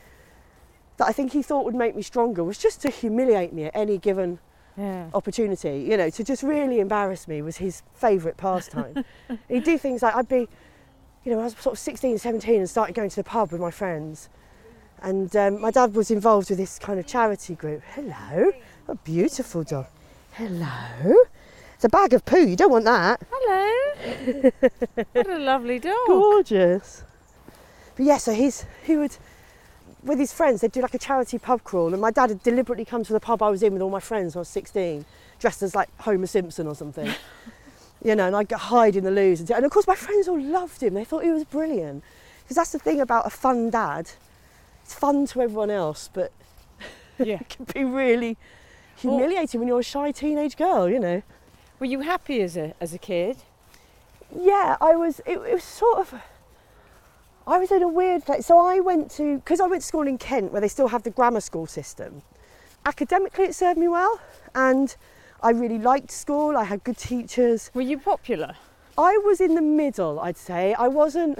[0.98, 3.72] that I think he thought would make me stronger was just to humiliate me at
[3.74, 4.38] any given
[4.76, 5.08] Yeah.
[5.14, 5.86] opportunity.
[5.88, 9.04] You know, to just really embarrass me was his favourite pastime.
[9.48, 10.46] He'd do things like I'd be,
[11.24, 13.60] you know, I was sort of 16, 17 and started going to the pub with
[13.60, 14.28] my friends.
[15.02, 17.82] And um, my dad was involved with this kind of charity group.
[17.94, 18.52] Hello,
[18.88, 19.86] a beautiful dog.
[20.32, 21.14] Hello.
[21.74, 23.22] It's a bag of poo, you don't want that.
[23.30, 24.50] Hello.
[25.12, 25.96] what a lovely dog.
[26.06, 27.02] Gorgeous.
[27.96, 29.16] But yeah, so he's, he would,
[30.02, 31.94] with his friends, they'd do like a charity pub crawl.
[31.94, 34.00] And my dad had deliberately come to the pub I was in with all my
[34.00, 35.06] friends when I was 16,
[35.38, 37.10] dressed as like Homer Simpson or something.
[38.04, 39.40] you know, and I'd hide in the loos.
[39.40, 40.92] And, and of course, my friends all loved him.
[40.92, 42.04] They thought he was brilliant.
[42.42, 44.10] Because that's the thing about a fun dad.
[44.90, 46.32] It's fun to everyone else, but
[47.20, 47.38] Yeah.
[47.42, 48.36] it can be really
[48.96, 51.22] humiliating when you're a shy teenage girl, you know.
[51.78, 53.36] Were you happy as a as a kid?
[54.36, 55.20] Yeah, I was.
[55.20, 56.14] It, it was sort of.
[57.46, 58.46] I was in a weird place.
[58.46, 61.04] So I went to because I went to school in Kent where they still have
[61.04, 62.22] the grammar school system.
[62.84, 64.18] Academically, it served me well,
[64.56, 64.96] and
[65.40, 66.56] I really liked school.
[66.56, 67.70] I had good teachers.
[67.74, 68.56] Were you popular?
[68.98, 70.74] I was in the middle, I'd say.
[70.74, 71.38] I wasn't.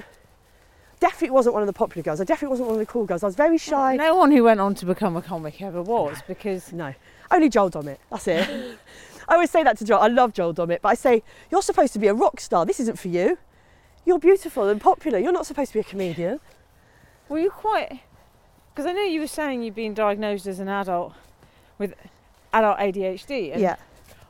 [1.01, 2.21] Definitely wasn't one of the popular girls.
[2.21, 3.23] I definitely wasn't one of the cool girls.
[3.23, 3.97] I was very shy.
[3.97, 6.95] No one who went on to become a comic ever was because No,
[7.31, 7.99] only Joel Dommett.
[8.11, 8.49] That's it.
[9.29, 10.01] I always say that to Joel.
[10.01, 12.67] I love Joel Dommett, but I say you're supposed to be a rock star.
[12.67, 13.39] This isn't for you.
[14.05, 15.19] You're beautiful and popular.
[15.19, 16.41] You're not supposed to be a comedian.
[17.29, 18.01] were you quite
[18.75, 21.13] because I know you were saying you've been diagnosed as an adult
[21.79, 21.95] with
[22.53, 23.77] adult ADHD yeah,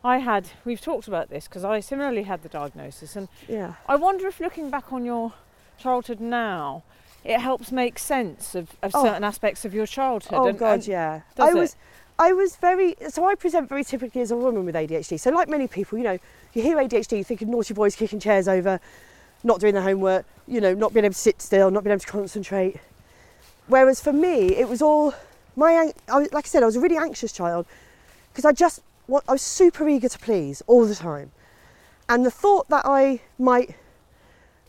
[0.05, 3.75] I had we've talked about this because I similarly had the diagnosis and yeah.
[3.87, 5.33] I wonder if looking back on your
[5.81, 6.83] childhood now
[7.25, 9.05] it helps make sense of, of Oh.
[9.05, 11.21] certain aspects of your childhood Oh and, God, and yeah.
[11.39, 11.55] I it?
[11.55, 11.77] was,
[12.19, 12.97] I was very.
[13.11, 15.21] So I present very typically as a woman with ADHD.
[15.21, 16.19] So like many people, you know,
[16.55, 18.81] you hear ADHD, you think of naughty boys kicking chairs over,
[19.45, 22.01] not doing their homework, you know, not being able to sit still, not being able
[22.01, 22.77] to concentrate.
[23.67, 25.15] Whereas for me, it was all
[25.57, 25.93] my.
[26.09, 27.67] I was, like I said, I was a really anxious child
[28.33, 28.81] because I just,
[29.29, 31.33] I was super eager to please all the time,
[32.09, 33.75] and the thought that I might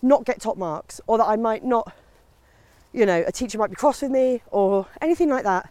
[0.01, 1.93] not get top marks or that I might not,
[2.93, 5.69] you know, a teacher might be cross with me or anything like that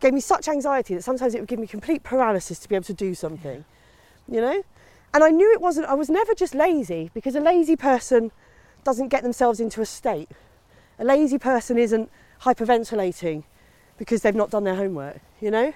[0.00, 2.84] gave me such anxiety that sometimes it would give me complete paralysis to be able
[2.84, 3.64] to do something,
[4.28, 4.62] you know?
[5.12, 8.30] And I knew it wasn't, I was never just lazy because a lazy person
[8.84, 10.28] doesn't get themselves into a state.
[10.98, 12.10] A lazy person isn't
[12.42, 13.44] hyperventilating
[13.96, 15.72] because they've not done their homework, you know?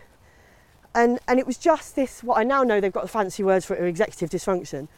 [0.94, 3.64] And, and it was just this, what I now know they've got the fancy words
[3.64, 4.88] for it, executive dysfunction,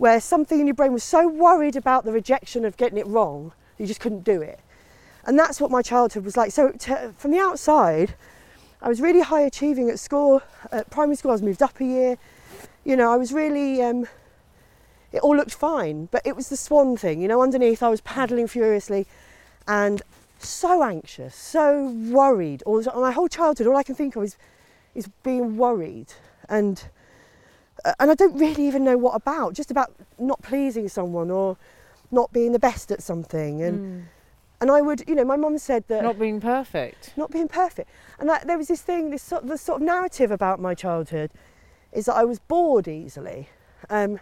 [0.00, 3.52] where something in your brain was so worried about the rejection of getting it wrong,
[3.76, 4.58] you just couldn't do it.
[5.26, 6.52] And that's what my childhood was like.
[6.52, 8.14] So to, from the outside,
[8.80, 10.40] I was really high achieving at school.
[10.72, 12.16] At primary school, I was moved up a year.
[12.82, 13.82] You know, I was really.
[13.82, 14.06] Um,
[15.12, 17.20] it all looked fine, but it was the swan thing.
[17.20, 19.06] You know, underneath, I was paddling furiously,
[19.68, 20.00] and
[20.38, 22.62] so anxious, so worried.
[22.62, 24.38] All my whole childhood, all I can think of is
[24.94, 26.14] is being worried,
[26.48, 26.84] and
[27.98, 29.54] and I don't really even know what about.
[29.54, 31.56] Just about not pleasing someone or
[32.10, 34.02] not being the best at something, and Mm.
[34.60, 37.12] and I would, you know, my mum said that not being perfect.
[37.16, 37.88] not being perfect.
[38.18, 41.30] And I, there was this thing, this sort, the sort of narrative about my childhood
[41.92, 43.48] is that I was bored easily.
[43.88, 44.20] Um,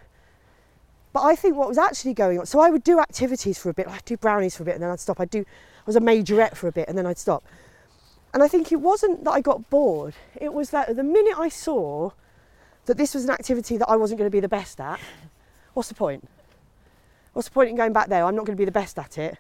[1.13, 3.75] but I think what was actually going on, so I would do activities for a
[3.75, 5.19] bit, I'd do brownies for a bit and then I'd stop.
[5.21, 7.43] I'd do, I was a majorette for a bit and then I'd stop.
[8.33, 11.49] And I think it wasn't that I got bored, it was that the minute I
[11.49, 12.11] saw
[12.89, 14.99] that this was an activity that I wasn't going to be the best at,
[15.75, 16.29] what's the point?
[17.33, 18.25] What's the point in going back there?
[18.25, 19.39] I'm not going to be the best at it.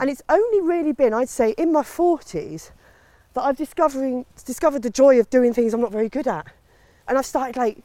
[0.00, 2.70] And it's only really been, I'd say, in my 40s
[3.32, 6.46] that I've discovering, discovered the joy of doing things I'm not very good at.
[7.08, 7.82] And I've started like,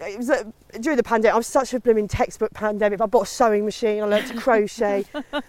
[0.00, 0.44] it was uh,
[0.80, 3.00] during the pandemic, I was such a blooming textbook pandemic.
[3.00, 5.04] I bought a sewing machine, I learned to crochet.
[5.32, 5.42] and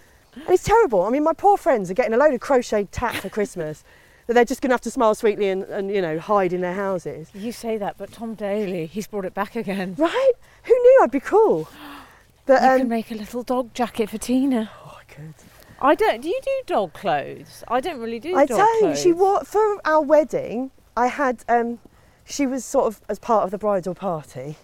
[0.49, 1.03] it's terrible.
[1.03, 3.83] I mean, my poor friends are getting a load of crochet tat for Christmas
[4.30, 6.62] that they're just going to have to smile sweetly and, and, you know, hide in
[6.62, 7.30] their houses.
[7.34, 9.96] You say that, but Tom Daley, he's brought it back again.
[9.98, 10.32] Right?
[10.65, 11.68] Who knew I'd be cool?
[12.46, 14.70] But, you um, can make a little dog jacket for Tina.
[14.86, 15.34] oh, I could.
[15.82, 16.22] I don't.
[16.22, 17.63] Do you do dog clothes?
[17.68, 18.80] I don't really do I dog don't.
[18.80, 19.00] clothes.
[19.02, 20.70] She wore for our wedding.
[20.98, 21.44] I had.
[21.48, 21.78] Um,
[22.26, 24.58] she was sort of as part of the bridal party,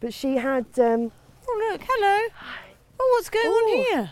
[0.00, 0.64] but she had.
[0.78, 1.12] Um,
[1.46, 2.28] Oh look, hello.
[2.98, 3.50] Oh, what's going Oh.
[3.94, 4.10] on here?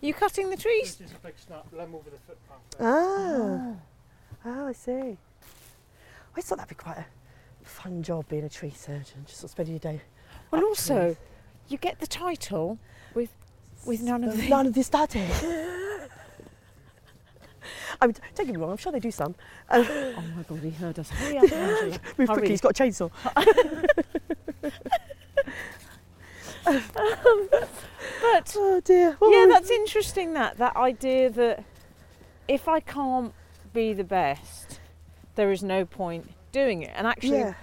[0.00, 0.96] You cutting the trees?
[0.96, 2.80] This is a big snap limb over the footpath.
[2.80, 3.74] ah,
[4.44, 4.92] oh, I see.
[4.92, 7.06] I just thought that'd be quite a
[7.62, 10.02] fun job being a tree surgeon, just sort of spending your day.
[10.50, 11.16] Well, also, trees.
[11.68, 12.78] you get the title
[13.14, 13.30] with
[13.86, 14.48] with none of the.
[14.48, 15.26] none of this study.
[18.00, 18.72] I mean, don't get me wrong.
[18.72, 19.34] I'm sure they do some.
[19.70, 21.08] Um, Oh my God, he heard us.
[21.10, 21.98] Hurry up, Angela.
[22.18, 22.50] move quickly.
[22.50, 23.10] He's got a chainsaw.
[26.64, 29.16] But Oh dear.
[29.18, 30.32] What yeah, that's interesting.
[30.34, 31.64] That that idea that
[32.48, 33.32] if I can't
[33.74, 34.80] be the best,
[35.34, 36.92] there is no point doing it.
[36.94, 37.54] And actually, yeah.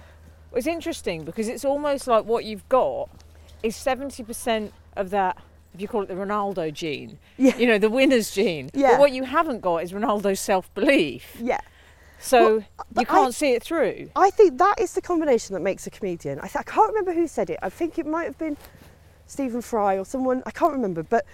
[0.54, 3.10] it's interesting because it's almost like what you've got
[3.62, 5.38] is 70% of that,
[5.74, 7.56] if you call it the Ronaldo gene, Yeah.
[7.56, 8.70] you know, the winner's gene.
[8.74, 8.92] Yeah.
[8.92, 11.36] But what you haven't got is Ronaldo's self belief.
[11.40, 11.60] Yeah.
[12.20, 12.64] So Well,
[13.00, 14.10] you can't see it through.
[14.14, 16.38] I think that is the combination that makes a comedian.
[16.38, 17.58] I, th- I can't remember who said it.
[17.62, 18.56] I think it might have been
[19.26, 20.40] Stephen Fry or someone.
[20.46, 21.24] I can't remember, but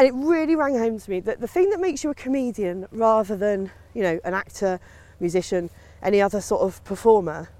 [0.00, 2.86] and it really rang home to me that the thing that makes you a comedian
[2.90, 4.80] rather than you know an actor,
[5.20, 5.68] musician,
[6.02, 7.50] any other sort of performer,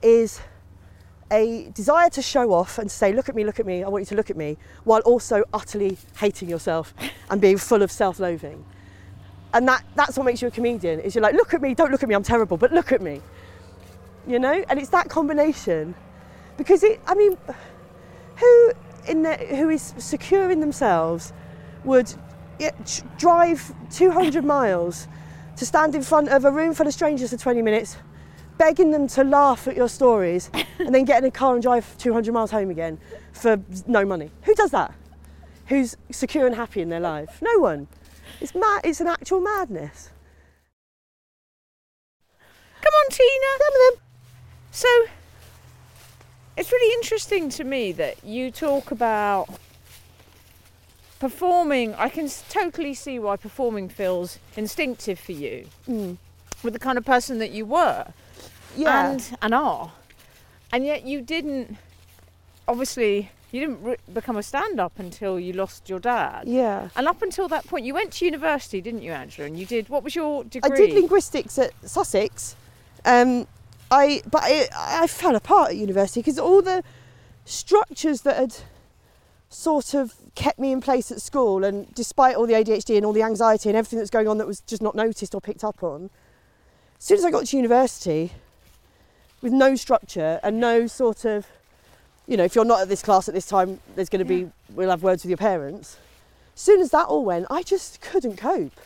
[0.00, 0.40] is
[1.32, 3.82] a desire to show off and say, "Look at me, look at me.
[3.82, 6.94] I want you to look at me," while also utterly hating yourself
[7.28, 8.64] and being full of self-loathing.
[9.52, 11.00] And that, that's what makes you a comedian.
[11.00, 13.02] Is you're like, look at me, don't look at me, I'm terrible, but look at
[13.02, 13.20] me
[14.26, 15.94] you know and it's that combination
[16.56, 17.36] because it i mean
[18.36, 18.72] who
[19.06, 21.32] in the, who is secure in themselves
[21.84, 22.12] would
[23.18, 25.08] drive 200 miles
[25.56, 27.96] to stand in front of a room full of strangers for 20 minutes
[28.58, 31.96] begging them to laugh at your stories and then get in a car and drive
[31.98, 32.98] 200 miles home again
[33.32, 34.30] for no money.
[34.42, 34.94] Who does that?
[35.66, 37.40] Who's secure and happy in their life?
[37.42, 37.88] No one.
[38.40, 40.10] It's mad it's an actual madness.
[42.80, 43.46] Come on, Tina.
[43.58, 44.02] Some of them.
[44.70, 44.88] So
[46.56, 49.48] it's really interesting to me that you talk about
[51.18, 51.94] performing.
[51.94, 56.16] I can totally see why performing feels instinctive for you Mm.
[56.62, 58.06] with the kind of person that you were
[58.76, 59.92] yeah and and are,
[60.72, 61.76] and yet you didn't.
[62.66, 66.44] Obviously, you didn't re- become a stand-up until you lost your dad.
[66.46, 69.46] yeah And up until that point, you went to university, didn't you, Angela?
[69.46, 69.88] And you did.
[69.90, 70.70] What was your degree?
[70.72, 72.56] I did linguistics at Sussex.
[73.04, 73.46] Um,
[73.90, 74.66] I but I,
[75.04, 76.82] I fell apart at university because all the
[77.44, 78.56] structures that had
[79.50, 83.12] sort of kept me in place at school, and despite all the ADHD and all
[83.12, 85.82] the anxiety and everything that's going on that was just not noticed or picked up
[85.82, 86.10] on,
[86.98, 88.32] as soon as I got to university,
[89.44, 91.46] with no structure and no sort of,
[92.26, 94.50] you know, if you're not at this class at this time, there's going to be
[94.74, 95.98] we'll have words with your parents.
[96.54, 98.80] As soon as that all went, I just couldn't cope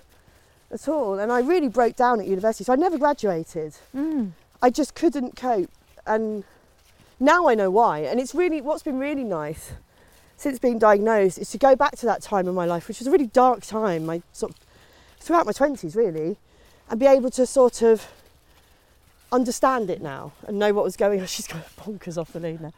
[0.72, 1.18] at all.
[1.18, 2.64] And I really broke down at university.
[2.64, 3.74] So I never graduated.
[3.94, 4.32] Mm.
[4.60, 5.70] I just couldn't cope.
[6.06, 6.42] And
[7.20, 8.00] now I know why.
[8.00, 9.72] And it's really, what's been really nice
[10.38, 13.08] since being diagnosed is to go back to that time in my life, which was
[13.08, 14.58] a really dark time, my sort of
[15.18, 16.38] throughout my 20s really,
[16.88, 18.06] and be able to sort of
[19.32, 21.26] understand it now and know what was going on.
[21.34, 22.72] She's got bonkers off the lead now.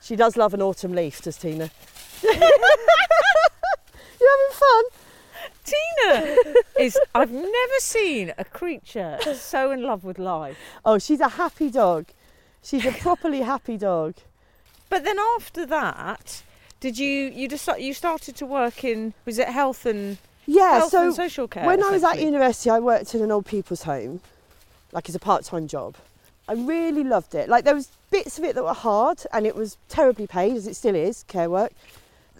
[0.00, 1.70] She does love an autumn leaf, does Tina?
[2.22, 2.32] You're
[4.32, 4.84] having fun?
[5.64, 6.36] Tina
[6.80, 6.98] is.
[7.14, 10.56] I've never seen a creature so in love with life.
[10.84, 12.06] Oh, she's a happy dog.
[12.62, 14.14] She's a properly happy dog.
[14.88, 16.42] But then after that,
[16.82, 20.90] did you you just you started to work in was it health and Yeah, health
[20.90, 21.64] so and social care?
[21.64, 24.20] when I was at university, I worked in an old people's home,
[24.90, 25.94] like as a part-time job.
[26.48, 27.48] I really loved it.
[27.48, 30.66] Like there was bits of it that were hard, and it was terribly paid, as
[30.66, 31.72] it still is, care work.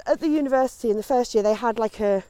[0.07, 2.25] At the university in the first year, they had like a,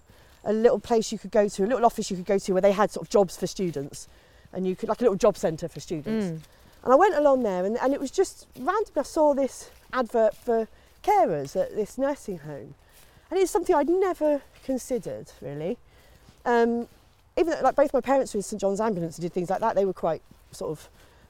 [0.44, 2.60] a little place you could go to, a little office you could go to, where
[2.60, 4.06] they had sort of jobs for students,
[4.52, 6.26] and you could like a little job centre for students.
[6.26, 6.40] Mm.
[6.84, 9.00] And I went along there, and, and it was just randomly.
[9.00, 10.68] I saw this advert for
[11.02, 12.74] carers at this nursing home,
[13.30, 15.78] and it's something I'd never considered really.
[16.44, 16.88] Um,
[17.36, 19.60] even though, like both my parents were in St John's Ambulance and did things like
[19.60, 20.88] that, they were quite sort of,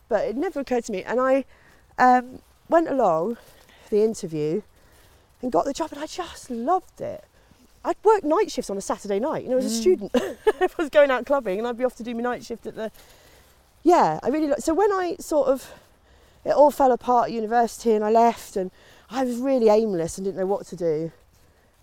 [0.09, 1.03] but it never occurred to me.
[1.05, 1.45] And I
[1.99, 3.37] um, went along
[3.91, 4.63] the interview
[5.43, 7.25] and got the job, and I just loved it.
[7.85, 9.45] I'd work night shifts on a Saturday night.
[9.45, 9.81] You know, as a Mm.
[9.81, 10.11] student,
[10.61, 12.75] I was going out clubbing, and I'd be off to do my night shift at
[12.75, 12.91] the.
[13.83, 14.47] Yeah, I really.
[14.49, 15.71] Lo- so when I sort of,
[16.45, 18.71] it all fell apart at university, and I left, and
[19.13, 21.13] I was really aimless and didn't know what to do,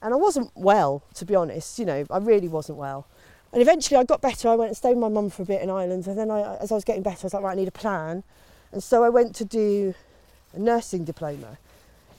[0.02, 1.78] and I wasn't well, to be honest.
[1.78, 3.06] You know, I really wasn't well.
[3.54, 4.50] And eventually, I got better.
[4.50, 6.58] I went and stayed with my mum for a bit in Ireland, and then I,
[6.58, 8.24] as I was getting better, I was like, right, I need a plan,
[8.72, 9.94] and so I went to do
[10.54, 11.58] a nursing diploma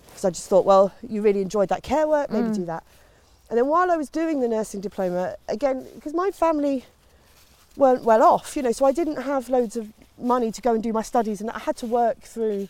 [0.07, 2.55] because I just thought, well, you really enjoyed that care work, maybe Mm.
[2.55, 2.85] do that.
[3.49, 6.85] And then while I was doing the nursing diploma, again, because my family
[7.77, 10.83] weren't well off, you know, so I didn't have loads of money to go and
[10.83, 12.69] do my studies, and I had to work through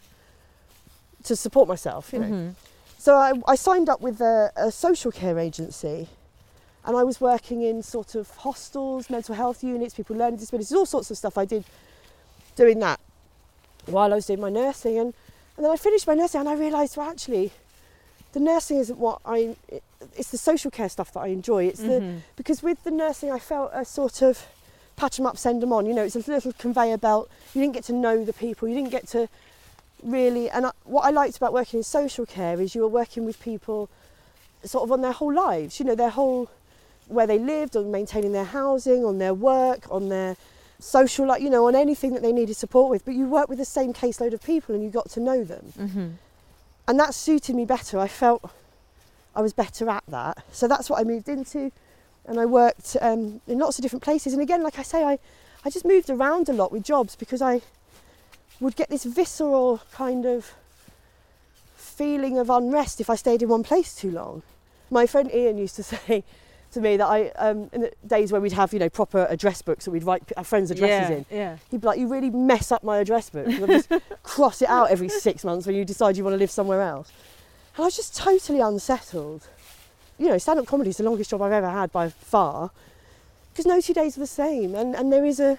[1.25, 2.27] to support myself, you know.
[2.27, 2.55] Mhm.
[2.99, 6.09] So I, I signed up with a, a social care agency
[6.85, 10.73] and I was working in sort of hostels, mental health units, people with learning disabilities,
[10.73, 11.65] all sorts of stuff I did
[12.57, 13.01] doing that
[13.87, 14.99] while I was doing my nursing.
[14.99, 15.15] And,
[15.57, 17.53] and then I finished my nursing and I realised, well, actually,
[18.33, 19.83] the nursing isn't what I, it,
[20.17, 21.65] it's the social care stuff that I enjoy.
[21.65, 22.21] It's the, Mhm.
[22.37, 24.47] because with the nursing, I felt a sort of
[24.97, 25.87] patch them up, send them on.
[25.87, 27.31] You know, it's a little conveyor belt.
[27.55, 28.69] You didn't get to know the people.
[28.69, 29.29] You didn't get to
[30.05, 30.49] really.
[30.51, 33.41] And I, what I liked about working in social care is you were working with
[33.43, 33.89] people
[34.65, 35.79] sort of on their whole lives.
[35.81, 36.51] You know, their whole
[37.07, 40.37] where they lived, on maintaining their housing, on their work, on their
[40.79, 43.05] social, like you know, on anything that they needed support with.
[43.05, 45.73] But you work with the same caseload of people, and you got to know them,
[45.79, 46.09] Mm-hmm.
[46.89, 47.99] and that suited me better.
[47.99, 48.51] I felt
[49.35, 51.73] I was better at that, so that's what I moved into,
[52.27, 54.33] and I worked um, in lots of different places.
[54.33, 55.19] And again, like I say, I
[55.65, 57.61] I just moved around a lot with jobs because I
[58.61, 60.55] would get this visceral kind of
[61.77, 64.43] feeling of unrest if I stayed in one place too long.
[64.91, 66.25] My friend Ian used to say
[66.73, 69.61] to me that I, um, in the days where we'd have, you know, proper address
[69.61, 71.57] books that we'd write our friends' addresses yeah, in, Yeah.
[71.71, 73.49] he'd be like, "You really mess up my address book.
[73.49, 73.91] You'll just
[74.23, 77.11] cross it out every six months when you decide you want to live somewhere else."
[77.77, 79.49] And I was just totally unsettled.
[80.19, 82.71] You know, stand-up comedy is the longest job I've ever had by far,
[83.53, 85.59] because no two days are the same, and, and there is a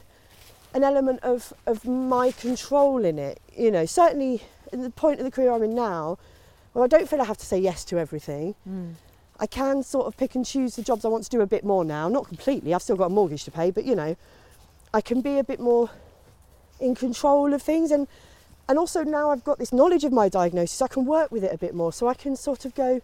[0.73, 3.39] an element of of my control in it.
[3.55, 4.41] You know, certainly
[4.71, 6.17] at the point of the career I'm in now,
[6.73, 8.55] well, I don't feel I have to say yes to everything.
[8.67, 8.93] Mm.
[9.39, 11.63] I can sort of pick and choose the jobs I want to do a bit
[11.63, 12.07] more now.
[12.07, 14.15] Not completely, I've still got a mortgage to pay, but you know,
[14.93, 15.89] I can be a bit more
[16.79, 18.07] in control of things and
[18.71, 21.53] and also now I've got this knowledge of my diagnosis, I can work with it
[21.53, 21.91] a bit more.
[21.91, 23.01] So I can sort of go,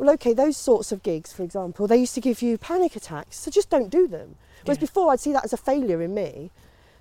[0.00, 3.36] well, okay, those sorts of gigs, for example, they used to give you panic attacks,
[3.38, 4.36] so just don't do them.
[4.64, 4.80] Whereas Yeah.
[4.80, 6.50] before I'd see that as a failure in me.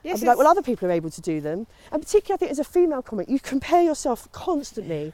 [0.03, 1.65] Yes, I'd be like, well, other people are able to do them.
[1.93, 5.13] And particularly, I think, as a female comic, you compare yourself constantly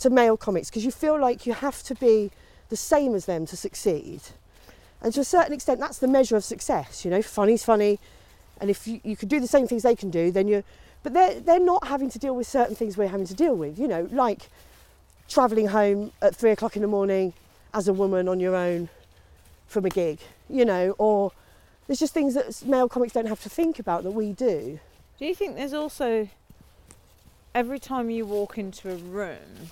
[0.00, 2.32] to male comics because you feel like you have to be
[2.68, 4.20] the same as them to succeed.
[5.00, 7.04] And to a certain extent, that's the measure of success.
[7.04, 8.00] You know, funny's funny.
[8.60, 10.64] And if you, you can do the same things they can do, then you're.
[11.04, 13.78] But they're, they're not having to deal with certain things we're having to deal with.
[13.78, 14.48] You know, like
[15.30, 17.32] travelling home at three o'clock in the morning
[17.72, 18.88] as a woman on your own
[19.68, 20.18] from a gig,
[20.50, 21.30] you know, or
[21.86, 24.78] there's just things that male comics don't have to think about that we do.
[25.18, 26.28] Do you think there's also
[27.54, 29.70] every time you walk into a room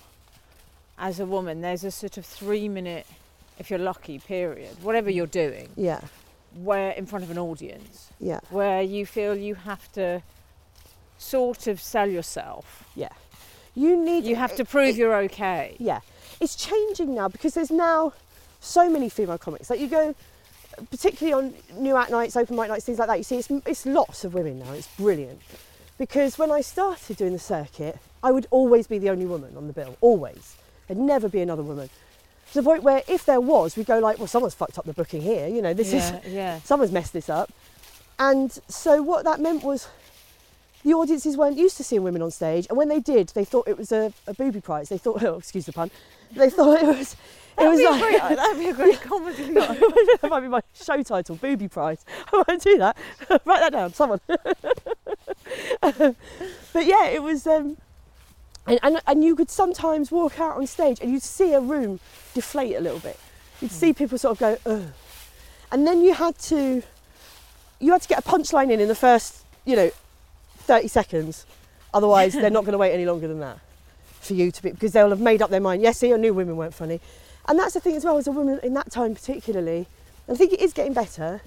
[0.96, 3.06] as a woman, there's a sort of three minute,
[3.58, 6.00] if you're lucky, period, whatever you're doing, Yeah,
[6.54, 10.22] where in front of an audience, yeah, where you feel you have to
[11.18, 12.84] sort of sell yourself.
[12.94, 13.08] yeah.
[13.78, 14.24] You need.
[14.24, 15.76] You have to prove you're okay.
[15.78, 16.00] Yeah,
[16.40, 18.12] it's changing now because there's now
[18.58, 19.70] so many female comics.
[19.70, 20.16] Like you go,
[20.90, 23.18] particularly on new act nights, open mic nights, things like that.
[23.18, 24.72] You see, it's, it's lots of women now.
[24.72, 25.40] It's brilliant
[25.96, 29.68] because when I started doing the circuit, I would always be the only woman on
[29.68, 29.96] the bill.
[30.00, 30.56] Always,
[30.88, 31.88] there'd never be another woman.
[32.48, 34.92] To the point where if there was, we'd go like, well, someone's fucked up the
[34.92, 35.46] booking here.
[35.46, 36.60] You know, this is yeah, yeah.
[36.64, 37.52] someone's messed this up.
[38.18, 39.86] And so what that meant was
[40.84, 43.68] the audiences weren't used to seeing women on stage, and when they did, they thought
[43.68, 44.88] it was a, a booby prize.
[44.88, 45.90] They thought, oh, excuse the pun,
[46.32, 47.16] they thought it was.
[47.60, 49.52] It was That'd be, like, great, that'd be a great comedy.
[49.52, 52.04] that might be my show title, booby prize.
[52.32, 52.96] I might do that.
[53.44, 54.20] Write that down, someone.
[55.82, 56.14] Um,
[56.72, 57.46] but yeah, it was.
[57.48, 57.76] Um,
[58.68, 62.00] and, and, and you could sometimes walk out on stage and you'd see a room
[62.34, 63.18] deflate a little bit.
[63.60, 64.92] You'd see people sort of go, ugh.
[65.72, 66.82] And then you had to,
[67.80, 69.90] you had to get a punchline in in the first, you know,
[70.68, 71.46] 30 seconds.
[71.92, 73.58] Otherwise, they're not going to wait any longer than that
[74.20, 75.82] for you to be, because they'll have made up their mind.
[75.82, 77.00] Yes, see, I knew women weren't funny.
[77.48, 79.86] And that's the thing as well, as a woman in that time particularly,
[80.26, 81.40] and I think it is getting better,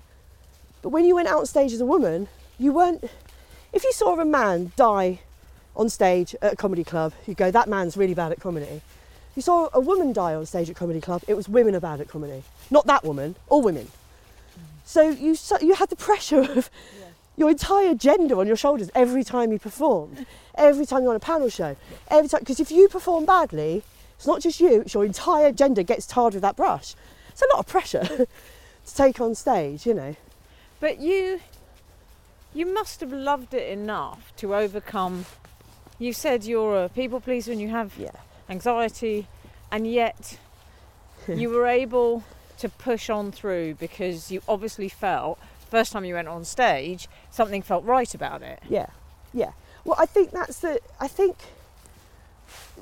[0.82, 3.04] but when you went out on stage as a woman, you weren't,
[3.72, 5.20] if you saw a man die
[5.76, 8.82] on stage at a comedy club, you go, that man's really bad at comedy.
[9.36, 12.02] You saw a woman die on stage at comedy club, it was women are bad
[12.02, 12.44] at comedy.
[12.72, 13.90] Not that woman, all women.
[14.84, 16.72] So you, so you had the pressure of
[17.42, 20.16] your entire gender on your shoulders every time you perform,
[20.56, 21.76] every time you're on a panel show,
[22.08, 23.82] every time, because if you perform badly,
[24.16, 26.94] it's not just you, it's your entire gender gets tarred with that brush.
[27.30, 28.04] It's a lot of pressure
[28.86, 30.16] to take on stage, you know.
[30.80, 31.40] But you,
[32.54, 35.26] you must have loved it enough to overcome.
[35.98, 38.12] You said you're a people pleaser and you have Yeah.
[38.50, 39.26] anxiety,
[39.72, 40.38] and yet
[41.28, 42.24] you were able
[42.60, 45.40] to push on through because you obviously felt
[45.72, 48.62] first time you went on stage something felt right about it.
[48.70, 48.88] Yeah,
[49.34, 49.54] yeah.
[49.84, 50.80] Well, I think that's the.
[51.00, 51.38] I think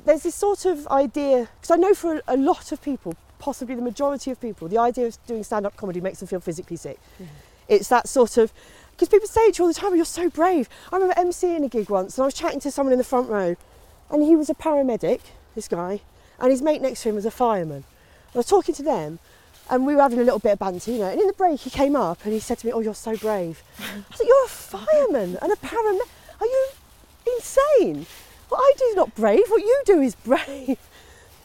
[0.06, 3.82] there's this sort of idea because I know for a, lot of people, possibly the
[3.82, 7.00] majority of people, the idea of doing stand-up comedy makes them feel physically sick.
[7.16, 7.34] Mm-hmm.
[7.70, 8.52] It's that sort of
[8.92, 9.96] because people say it to you all the time.
[9.96, 10.68] You're so brave.
[10.92, 13.30] I remember emceeing a gig once, and I was chatting to someone in the front
[13.30, 13.56] row,
[14.10, 15.22] and he was a paramedic,
[15.56, 16.02] this guy,
[16.40, 17.86] and his mate next to him was a fireman.
[18.34, 19.20] I was talking to them,
[19.70, 21.10] and we were having a little bit of banter, you know.
[21.10, 23.16] And in the break, he came up and he said to me, "Oh, you're so
[23.16, 26.10] brave." I like, "You're a fireman and a paramedic.
[26.42, 26.68] Are you
[27.36, 28.06] insane?
[28.50, 29.44] What I do is not brave.
[29.48, 30.78] What you do is brave."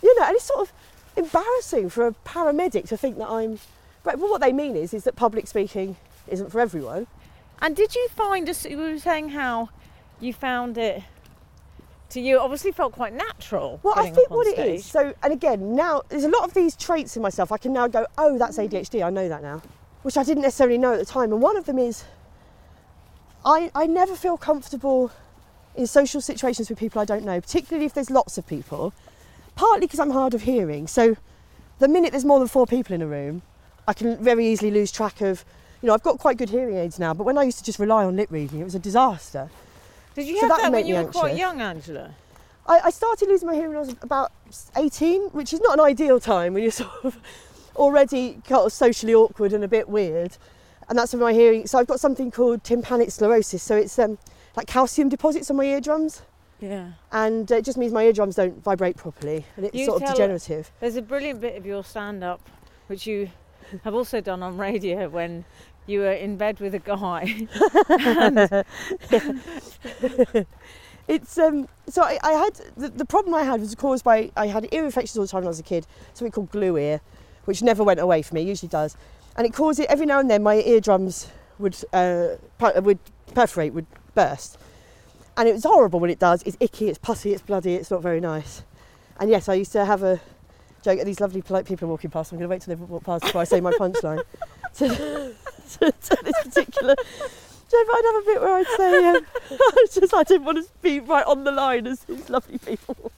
[0.02, 0.72] You know, and it's sort of
[1.16, 3.60] embarrassing for a paramedic to think that I'm.
[4.02, 5.96] But what they mean is, is that public speaking
[6.28, 7.06] isn't for everyone.
[7.60, 8.64] And did you find us?
[8.64, 9.70] You were saying how
[10.20, 11.02] you found it
[12.14, 12.38] to you.
[12.40, 13.78] Obviously, felt quite natural.
[13.82, 14.80] Well, I think what it stage.
[14.80, 14.86] is.
[14.86, 17.52] So, and again, now there's a lot of these traits in myself.
[17.52, 19.04] I can now go, oh, that's ADHD.
[19.04, 19.62] I know that now,
[20.02, 21.32] which I didn't necessarily know at the time.
[21.32, 22.04] And one of them is,
[23.44, 25.12] I, I never feel comfortable
[25.76, 28.92] in social situations with people I don't know, particularly if there's lots of people.
[29.56, 30.86] Partly because I'm hard of hearing.
[30.86, 31.16] So
[31.78, 33.42] the minute there's more than four people in a room,
[33.86, 35.44] I can very easily lose track of.
[35.82, 37.78] You know, I've got quite good hearing aids now, but when I used to just
[37.78, 39.50] rely on lip reading, it was a disaster.
[40.14, 42.14] Did you So have that when you were quite young, Angela?
[42.66, 44.32] I, I started losing my hearing when I was about
[44.76, 47.18] 18, which is not an ideal time when you're sort of
[47.76, 50.36] already kind of socially awkward and a bit weird.
[50.88, 51.66] And that's when my hearing.
[51.66, 53.62] So I've got something called tympanic sclerosis.
[53.62, 54.18] So it's um,
[54.56, 56.22] like calcium deposits on my eardrums,
[56.60, 56.92] Yeah.
[57.10, 60.08] and uh, it just means my eardrums don't vibrate properly, and it's You sort of
[60.10, 60.70] degenerative.
[60.80, 62.40] There's a brilliant bit of your stand up,
[62.86, 63.30] which you
[63.82, 65.44] have also done on radio when
[65.86, 67.46] you were in bed with a guy.
[71.06, 71.68] It's um.
[71.88, 74.84] So I, I had the, the problem I had was caused by I had ear
[74.84, 75.86] infections all the time when I was a kid.
[76.14, 77.00] Something called glue ear,
[77.44, 78.42] which never went away for me.
[78.42, 78.96] It usually does,
[79.36, 80.42] and it caused it every now and then.
[80.42, 81.28] My eardrums
[81.58, 82.98] would uh, pu- would
[83.34, 84.56] perforate, would burst,
[85.36, 86.42] and it was horrible when it does.
[86.44, 88.62] It's icky, it's pussy, it's bloody, it's not very nice.
[89.20, 90.20] And yes, I used to have a
[90.82, 92.32] joke at these lovely polite people walking past.
[92.32, 94.22] I'm going to wait till they walk past before I say my punchline.
[95.80, 95.92] to,
[96.22, 96.94] this particular
[97.74, 99.26] joke, I'd have a bit where I'd say, um,
[99.60, 103.12] I just I didn't want to be right on the line as these lovely people.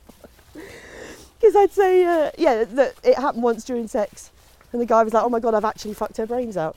[0.52, 4.30] Because I'd say, uh, yeah, that it happened once during sex.
[4.72, 6.76] And the guy was like, oh my God, I've actually fucked her brains out.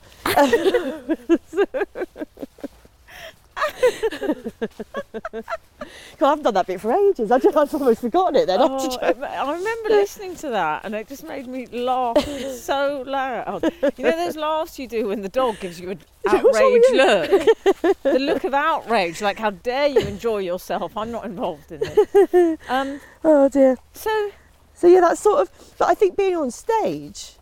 [6.18, 7.30] God, I haven't done that bit for ages.
[7.30, 8.58] I just, I've almost forgotten it then.
[8.60, 12.18] Oh, it I remember listening to that and it just made me laugh
[12.54, 13.64] so loud.
[13.96, 17.00] You know those laughs you do when the dog gives you an What's wrong with
[17.00, 17.46] outraged
[17.82, 18.02] look?
[18.02, 20.96] the look of outrage, like how dare you enjoy yourself?
[20.96, 22.60] I'm not involved in it.
[22.68, 23.76] Um, oh dear.
[23.94, 24.30] so,
[24.74, 25.74] So yeah, that's sort of.
[25.78, 27.32] But I think being on stage,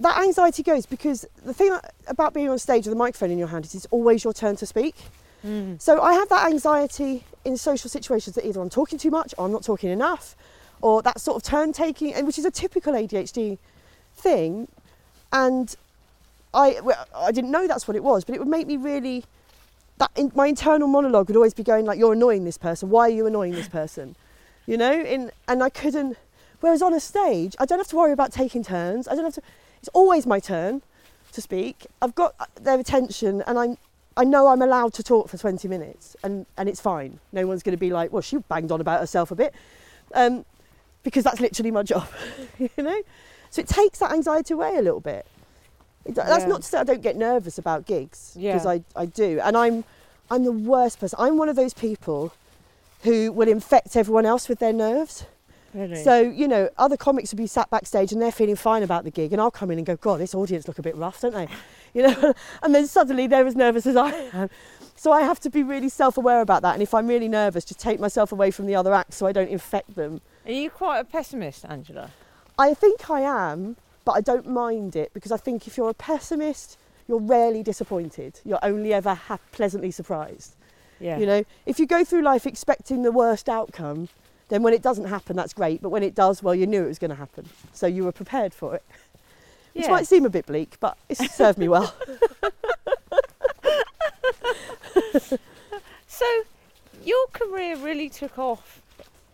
[0.00, 1.76] that anxiety goes because the thing
[2.06, 4.56] about being on stage with a microphone in your hand is it's always your turn
[4.56, 4.94] to speak.
[5.44, 9.34] mm, So I have that anxiety in social situations that either I'm talking too much
[9.36, 10.36] or I'm not talking enough,
[10.82, 13.58] or that sort of turn taking, and which is a typical ADHD
[14.14, 14.68] thing.
[15.32, 15.76] And
[16.52, 19.24] I, well, I didn't know that's what it was, but it would make me really.
[19.98, 22.88] That in, my internal monologue would always be going like, "You're annoying this person.
[22.88, 24.16] Why are you annoying this person?"
[24.66, 26.16] You know, in, and I couldn't.
[26.60, 29.06] Whereas on a stage, I don't have to worry about taking turns.
[29.08, 29.42] I don't have to.
[29.80, 30.82] It's always my turn
[31.32, 31.86] to speak.
[32.02, 33.78] I've got uh, their attention, and I'm
[34.16, 37.20] I know I'm allowed to talk for 20 minutes and, and it's fine.
[37.32, 39.54] No one's going to be like, well, she banged on about herself a bit.
[40.12, 40.44] Um,
[41.04, 42.06] because that's literally my job,
[42.58, 43.00] you know?
[43.50, 45.24] So it takes that anxiety away a little bit.
[46.04, 46.48] It, That's Yeah.
[46.48, 48.70] not to say I don't get nervous about gigs, because Yeah.
[48.72, 49.40] I, I do.
[49.42, 49.84] And I'm,
[50.30, 51.16] I'm the worst person.
[51.18, 52.32] I'm one of those people
[53.04, 55.24] who will infect everyone else with their nerves.
[55.74, 56.02] Really.
[56.02, 59.10] So, you know, other comics will be sat backstage and they're feeling fine about the
[59.10, 61.34] gig, and I'll come in and go, God, this audience look a bit rough, don't
[61.34, 61.48] they?
[61.92, 64.48] You know, and then suddenly they're as nervous as I am.
[64.94, 66.74] So I have to be really self aware about that.
[66.74, 69.32] And if I'm really nervous, just take myself away from the other acts so I
[69.32, 70.20] don't infect them.
[70.46, 72.10] Are you quite a pessimist, Angela?
[72.56, 75.94] I think I am, but I don't mind it because I think if you're a
[75.94, 78.38] pessimist, you're rarely disappointed.
[78.44, 80.54] You're only ever ha- pleasantly surprised.
[81.00, 81.18] Yeah.
[81.18, 84.10] You know, if you go through life expecting the worst outcome,
[84.50, 85.80] then when it doesn't happen, that's great.
[85.80, 87.48] But when it does, well, you knew it was going to happen.
[87.72, 88.82] So you were prepared for it.
[89.72, 89.90] Which Yeah.
[89.92, 91.94] might seem a bit bleak, but it's served me well.
[96.06, 96.26] So,
[97.02, 98.82] your career really took off.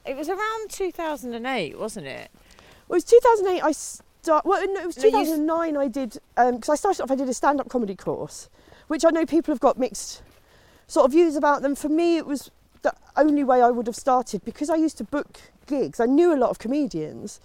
[0.04, 2.30] It was around 2008, wasn't it?
[2.86, 3.60] Well, it was 2008.
[3.60, 4.44] I start.
[4.44, 5.76] Well, no, it was No, you 2009.
[5.76, 7.10] I did um, because I started off.
[7.10, 8.48] I did a stand-up comedy course,
[8.86, 10.22] which I know people have got mixed
[10.86, 11.74] sort of views about them.
[11.74, 12.52] For me, it was
[12.86, 15.98] the only way I would have started because I used to book gigs.
[15.98, 17.40] I knew a lot of comedians,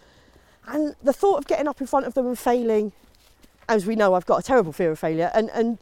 [0.68, 2.92] and the thought of getting up in front of them and failing,
[3.68, 5.80] as we know, I've got a terrible fear of failure, and and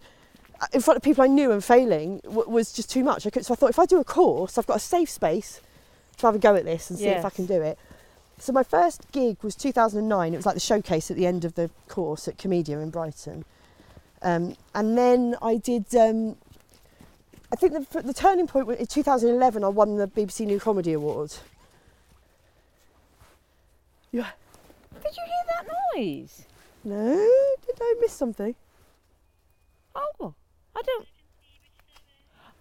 [0.61, 3.27] uh, in front of people I knew and failing w- was just too much.
[3.27, 5.59] I could, so I thought if I do a course, I've got a safe space
[6.17, 7.77] to have a go at this and see if I can do it.
[8.37, 10.33] So my first gig was 2009.
[10.33, 13.43] It was like the showcase at the end of the course at Komedia in Brighton.
[14.21, 15.93] Um, and then I did.
[15.95, 16.37] Um,
[17.51, 19.63] I think the, the turning point was in 2011.
[19.63, 21.33] I won the BBC New Comedy Award.
[24.11, 24.27] Yeah.
[25.03, 26.45] Did you hear that noise?
[26.83, 27.15] No,
[27.65, 28.55] did I miss something?
[29.95, 30.33] Oh,
[30.75, 31.07] I don't.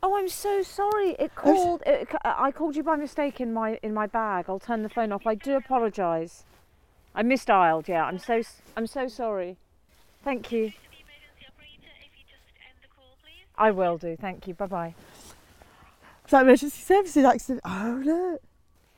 [0.03, 1.11] Oh, I'm so sorry.
[1.19, 1.83] It called.
[1.87, 4.47] It, c- I called you by mistake in my in my bag.
[4.49, 5.27] I'll turn the phone off.
[5.27, 6.45] I do apologise.
[7.15, 7.89] I misdialed.
[7.89, 9.57] Yeah, I'm so s- I'm so sorry.
[10.25, 10.73] Thank you.
[13.59, 14.17] I will do.
[14.17, 14.55] Thank you.
[14.55, 14.95] Bye bye.
[16.25, 17.61] Was that emergency services accident?
[17.65, 18.43] Oh look!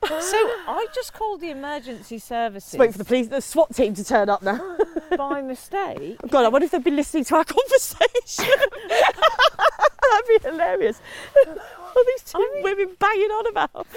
[0.03, 0.37] So
[0.67, 4.03] I just called the emergency services Let's wait for the police, the SWAT team to
[4.03, 4.77] turn up now.
[5.17, 6.17] by mistake.
[6.29, 8.45] God, I wonder if they've been listening to our conversation.
[8.89, 10.99] That'd be hilarious.
[11.47, 13.87] All these two I mean- women banging on about.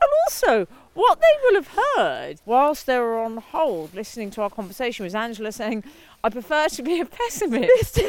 [0.00, 4.50] And also, what they will have heard whilst they were on hold listening to our
[4.50, 5.84] conversation was Angela saying,
[6.24, 8.00] I prefer to be a pessimist.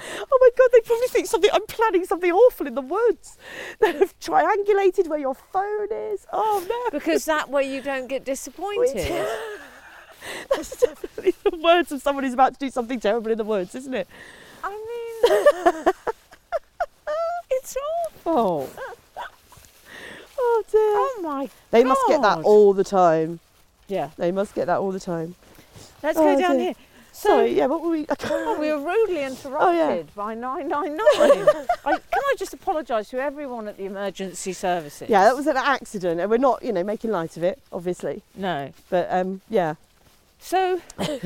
[0.00, 3.36] Oh my god, they probably think something I'm planning something awful in the woods.
[3.80, 6.26] They've triangulated where your phone is.
[6.32, 6.98] Oh no.
[6.98, 8.96] because that way you don't get disappointed.
[10.50, 13.74] That's definitely the words of someone who's about to do something terrible in the woods,
[13.74, 14.08] isn't it?
[14.62, 15.94] I mean,
[17.50, 18.68] it's awful.
[19.16, 19.24] Oh.
[20.38, 20.80] oh dear.
[20.80, 23.40] Oh my they must get that all the time.
[23.88, 24.10] Yeah.
[24.16, 25.34] They must get that all the time.
[26.02, 26.64] Let's Oh, go down dear.
[26.66, 26.74] here.
[27.18, 28.06] So, Sorry, yeah, what were we?
[28.08, 30.02] oh, we were rudely interrupted yeah.
[30.14, 31.66] by 999.
[31.84, 35.10] I, can I just apologise to everyone at the emergency services?
[35.10, 38.22] yeah, that was an accident, and we're not, you know, making light of it, obviously.
[38.36, 38.72] No.
[38.88, 39.74] But um, yeah.
[40.38, 40.80] So,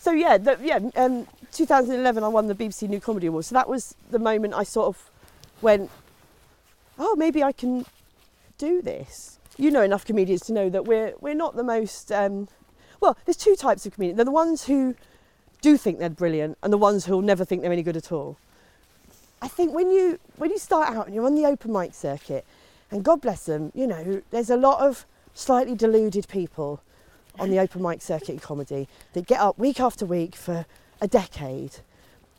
[0.00, 0.80] So yeah, the, yeah.
[0.96, 3.44] Um, 2011, I won the BBC New Comedy Award.
[3.44, 5.10] So that was the moment I sort of
[5.60, 5.90] went,
[6.98, 7.84] oh, maybe I can
[8.56, 9.38] do this.
[9.58, 12.10] You know enough comedians to know that we're we're not the most.
[12.10, 12.48] Um,
[13.00, 14.16] well, there's two types of comedians.
[14.16, 14.94] They're the ones who
[15.60, 18.36] do think they're brilliant, and the ones who'll never think they're any good at all.
[19.42, 22.44] I think when you when you start out and you're on the open mic circuit,
[22.90, 26.82] and God bless them, you know, there's a lot of slightly deluded people
[27.38, 30.66] on the open mic circuit in comedy that get up week after week for
[31.00, 31.76] a decade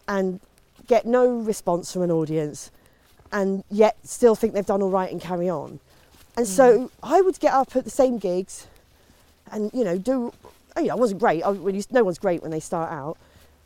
[0.07, 0.39] and
[0.87, 2.69] get no response from an audience
[3.31, 5.79] and yet still think they've done all right and carry on.
[6.37, 6.91] And so mm.
[7.01, 8.67] I would get up at the same gigs
[9.51, 10.33] and, you know, do,
[10.75, 11.43] oh, yeah, I wasn't great.
[11.43, 13.17] I, you, no one's great when they start out.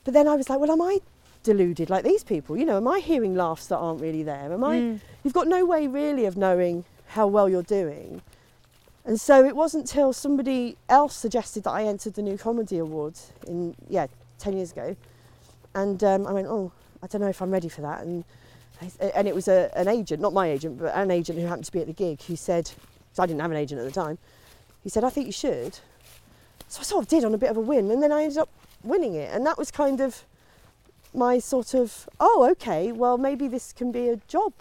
[0.04, 1.00] But then I was like, well, am I
[1.44, 2.58] deluded like these people?
[2.58, 4.52] You know, am I hearing laughs that aren't really there?
[4.54, 8.22] Am I, you've got no way really of knowing how well you're doing.
[9.06, 13.32] And so it wasn't till somebody else suggested that I entered the New Comedy Awards
[13.48, 14.08] in, yeah,
[14.40, 14.96] 10 years ago.
[15.76, 16.72] And um, I went, oh,
[17.04, 18.02] I don't know if I'm ready for that.
[18.02, 18.24] And,
[19.14, 21.72] and it was a, an agent, not my agent, but an agent who happened to
[21.72, 24.18] be at the gig who said, because I didn't have an agent at the time,
[24.84, 25.80] he said, I think you should.
[26.68, 27.92] So I sort of did on a bit of a win.
[27.92, 28.50] And then I ended up
[28.84, 29.34] winning it.
[29.34, 30.24] And that was kind of
[31.14, 34.54] my sort of, oh, okay, well, maybe this can be a job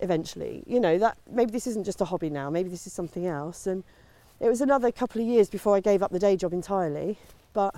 [0.00, 0.62] eventually.
[0.66, 3.66] You know, that maybe this isn't just a hobby now, maybe this is something else.
[3.66, 3.84] And
[4.40, 7.18] it was another couple of years before I gave up the day job entirely.
[7.52, 7.74] But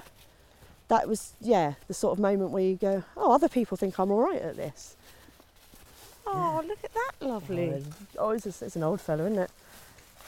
[0.88, 4.10] that was, yeah, the sort of moment where you go, oh, other people think I'm
[4.10, 4.96] all right at this.
[6.26, 7.84] oh, look at that lovely.
[8.18, 9.50] Oh, it's, a, it's an old fella, isn't it?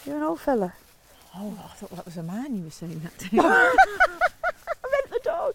[0.06, 0.74] You're an old fella.
[1.36, 3.28] Oh, I thought that was a man you were saying that to.
[3.40, 3.74] I
[4.90, 5.54] meant the dog.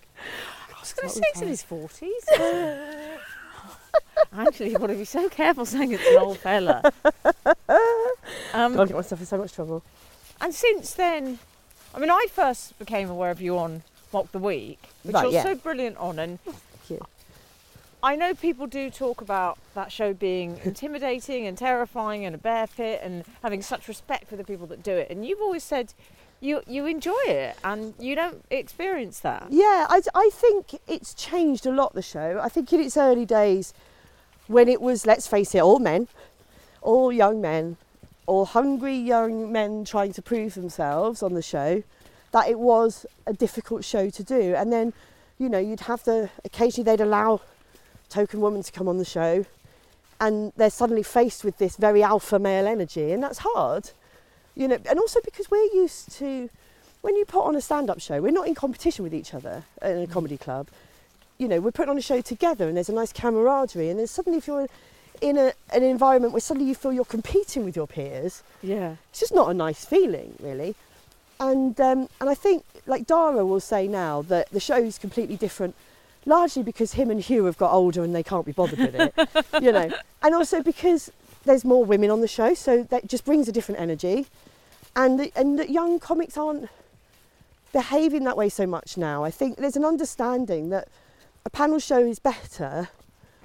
[0.76, 3.18] I was going to say it's in his 40s.
[4.38, 6.92] Actually, you've got to be so careful saying it's an old fella.
[8.54, 9.84] Um, I'll get myself in so much trouble.
[10.42, 11.40] and since then,
[11.94, 15.34] I mean, I first became aware of you on Mock the Week, which Right, you're
[15.34, 15.44] yeah.
[15.44, 16.18] so brilliant on.
[16.20, 16.40] And
[16.90, 17.00] you.
[18.06, 22.68] I know people do talk about that show being intimidating and terrifying and a bear
[22.68, 25.10] pit and having such respect for the people that do it.
[25.10, 25.92] And you've always said
[26.40, 29.48] you, you enjoy it and you don't experience that.
[29.50, 32.40] Yeah, I, I think it's changed a lot, the show.
[32.44, 33.74] I think in its early days,
[34.46, 36.08] when it was, let's face it, all men,
[36.84, 37.76] all young men,
[38.28, 41.82] all hungry young men trying to prove themselves on the show,
[42.34, 44.54] that it was a difficult show to do.
[44.54, 44.94] And then,
[45.40, 47.42] you know, you'd have the, occasionally they'd allow
[48.10, 49.46] token woman to come on the show
[50.20, 53.90] and they're suddenly faced with this very alpha male energy and that's hard
[54.56, 56.50] you know and also because we're used to
[57.02, 60.00] when you put on a stand-up show we're not in competition with each other in
[60.00, 60.68] a comedy club.
[61.38, 64.08] You know we're putting on a show together and there's a nice camaraderie and then
[64.08, 64.68] suddenly if you're
[65.22, 68.96] in a, an environment where suddenly you feel you're competing with your peers Yeah.
[69.10, 70.76] it's just not a nice feeling really.
[71.40, 75.36] And um, and I think like Dara will say now that the show is completely
[75.36, 75.76] different
[76.26, 79.14] largely because him and Hugh have got older and they can't be bothered with it
[79.64, 79.90] you know
[80.24, 81.12] and also because
[81.46, 84.28] there's more women on the show so that just brings a different energy
[84.96, 86.70] and the, and the young comics aren't
[87.74, 90.88] behaving that way so much now I think there's an understanding that
[91.46, 92.90] a panel show is better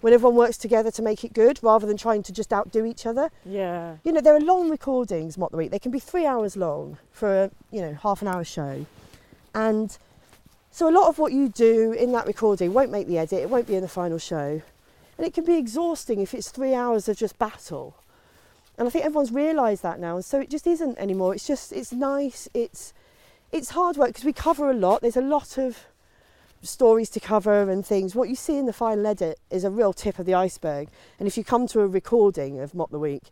[0.01, 3.05] when everyone works together to make it good rather than trying to just outdo each
[3.05, 3.97] other Yeah.
[4.05, 5.71] you know, there are long recordings, Mock the Week.
[5.71, 8.87] They can be three hours long for a, you know, half an hour show.
[9.55, 9.99] And
[10.71, 13.51] so a lot of what you do in that recording won't make the edit, it
[13.51, 14.63] won't be in the final show.
[15.19, 17.95] And it can be exhausting if it's three hours of just battle.
[18.79, 20.15] And I think everyone's realised that now.
[20.15, 21.35] And so it just isn't anymore.
[21.35, 22.49] It's just, it's nice.
[22.55, 22.95] It's,
[23.53, 25.03] it's hard work because we cover a lot.
[25.03, 25.85] There's a lot of
[26.63, 28.15] stories to cover and things.
[28.15, 30.89] What you see in the final edit is a real tip of the iceberg.
[31.19, 33.25] And if you come to a recording of Mock the Week,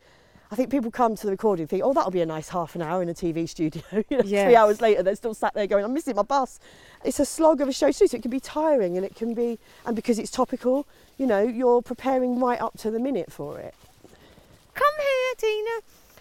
[0.50, 2.74] I think people come to the recording and think, oh, that'll be a nice half
[2.74, 3.82] an hour in a TV studio.
[4.08, 6.58] you know, Three hours later, they're still sat there going, I'm missing my bus.
[7.04, 9.34] It's a slog of a show too, so it can be tiring and it can
[9.34, 10.86] be, and because it's topical,
[11.18, 13.74] you know, you're preparing right up to the minute for it.
[14.74, 15.80] Come here, Tina.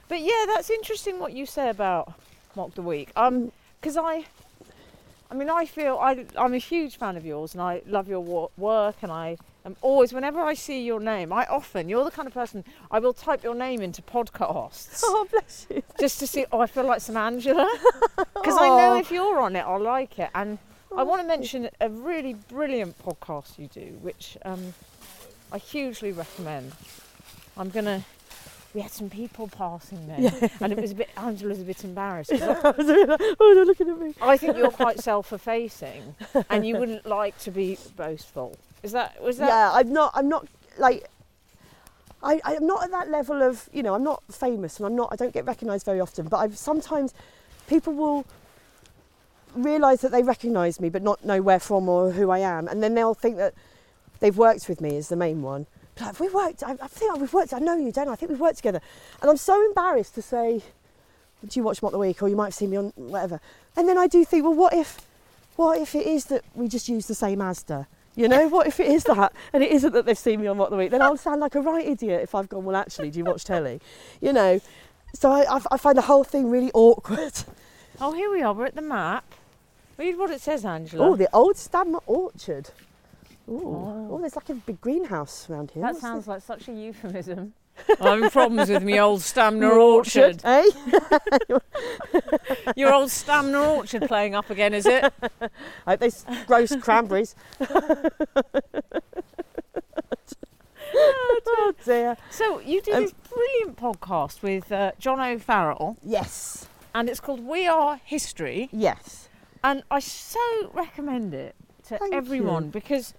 [0.09, 2.13] But yeah, that's interesting what you say about
[2.55, 3.11] Mock the Week.
[3.15, 4.25] Um, because I,
[5.31, 8.19] I mean, I feel I, I'm a huge fan of yours, and I love your
[8.21, 9.37] wo- work, and I
[9.81, 13.13] always, whenever I see your name, I often, you're the kind of person I will
[13.13, 15.83] type your name into podcasts Oh, bless you.
[15.99, 16.45] just to see.
[16.51, 17.67] Oh, I feel like some Angela,
[18.17, 20.29] because I know if you're on it, I'll like it.
[20.35, 20.57] And
[20.95, 24.73] I want to mention a really brilliant podcast you do, which um,
[25.51, 26.71] I hugely recommend.
[27.57, 28.03] I'm gonna.
[28.73, 31.09] We had some people passing there, and it was a bit.
[31.17, 32.31] Angela was a bit embarrassed.
[32.33, 34.13] I- oh, they're looking at me.
[34.21, 36.15] I think you're quite self-effacing,
[36.49, 38.55] and you wouldn't like to be boastful.
[38.83, 39.47] Is that was that?
[39.47, 40.11] Yeah, I'm not.
[40.15, 40.47] I'm not
[40.77, 41.07] like.
[42.23, 45.09] I, I'm not at that level of, you know, I'm not famous and I'm not,
[45.11, 47.13] I don't get recognised very often, but I've sometimes
[47.67, 48.25] people will
[49.55, 52.67] realise that they recognise me but not know where from or who I am.
[52.67, 53.53] And then they'll think that
[54.19, 55.67] they've worked with me is the main one.
[56.01, 58.13] Like, we worked, I, I think we've worked, I know you, don't I?
[58.13, 58.81] I think we've worked together.
[59.21, 60.63] And I'm so embarrassed to say,
[61.47, 63.39] do you watch Mock the Week or you might have seen me on whatever.
[63.75, 65.01] And then I do think, well, what if,
[65.55, 67.85] what if it is that we just use the same Asda?
[68.17, 70.57] You know, what if it is that and it isn't that they've seen me on
[70.57, 70.89] Mock the Week?
[70.89, 73.43] Then I'll sound like a right idiot if I've gone, well, actually, do you watch
[73.45, 73.79] telly?
[74.21, 74.59] You know,
[75.13, 77.33] so I, I, find the whole thing really awkward.
[78.01, 78.53] Oh, here we are.
[78.53, 79.23] We're at the map.
[79.97, 81.09] Read what it says, Angela.
[81.09, 82.71] Oh, the old Stanmer Orchard.
[83.49, 83.61] Ooh.
[83.63, 84.07] Oh.
[84.11, 84.19] Oh.
[84.19, 85.83] there's like a big greenhouse around here.
[85.83, 87.53] that sounds like such a euphemism.
[87.89, 90.39] I'm having problems with me old Stanmer Orchard.
[90.39, 90.75] this?
[91.49, 91.57] Eh?
[92.75, 95.11] Your old Stanmer Orchard playing up again, is it?
[95.41, 95.49] I
[95.91, 97.35] hope they s- grow cranberries.
[100.95, 102.17] oh dear.
[102.29, 106.67] So you did Um, this brilliant podcast with uh, John O'Farrell, Yes.
[106.93, 109.29] and it's called We Are History, Yes.
[109.63, 110.39] and I so
[110.73, 111.55] recommend it
[111.87, 112.71] to Thank everyone you.
[112.71, 113.13] because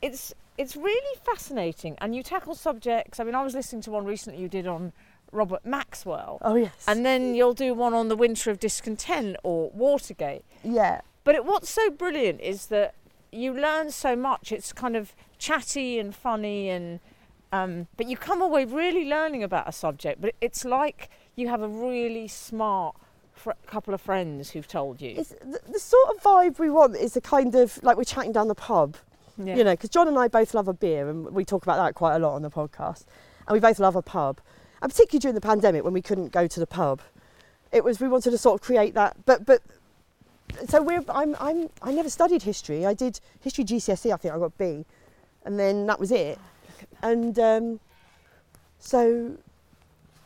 [0.00, 3.20] it's it's really fascinating, and you tackle subjects.
[3.20, 4.92] I mean, I was listening to one recently you did on
[5.32, 6.84] Robert Maxwell, Oh yes.
[6.86, 10.44] and then you'll do one on the Winter of Discontent or Watergate.
[10.62, 11.00] yeah.
[11.24, 12.94] But it, what's so brilliant is that
[13.30, 14.50] you learn so much.
[14.50, 16.98] It's kind of chatty and funny, and
[17.52, 20.20] um, but you come away really learning about a subject.
[20.20, 22.96] But it's like you have a really smart
[23.32, 25.14] fr- couple of friends who've told you.
[25.16, 28.32] It's the, the sort of vibe we want is a kind of like we're chatting
[28.32, 28.96] down the pub,
[29.38, 29.56] Yeah.
[29.56, 31.94] you know, because John and I both love a beer and we talk about that
[31.94, 33.04] quite a lot on the podcast.
[33.46, 34.40] And we both love a pub.
[34.82, 37.00] And particularly during the pandemic when we couldn't go to the pub,
[37.70, 39.16] it was we wanted to sort of create that.
[39.24, 39.62] But but
[40.68, 42.84] so we're I'm I'm I never studied history.
[42.84, 44.12] I did history GCSE.
[44.12, 44.84] I think I got B,
[45.44, 46.38] and then that was it.
[47.02, 47.80] And um,
[48.78, 49.36] so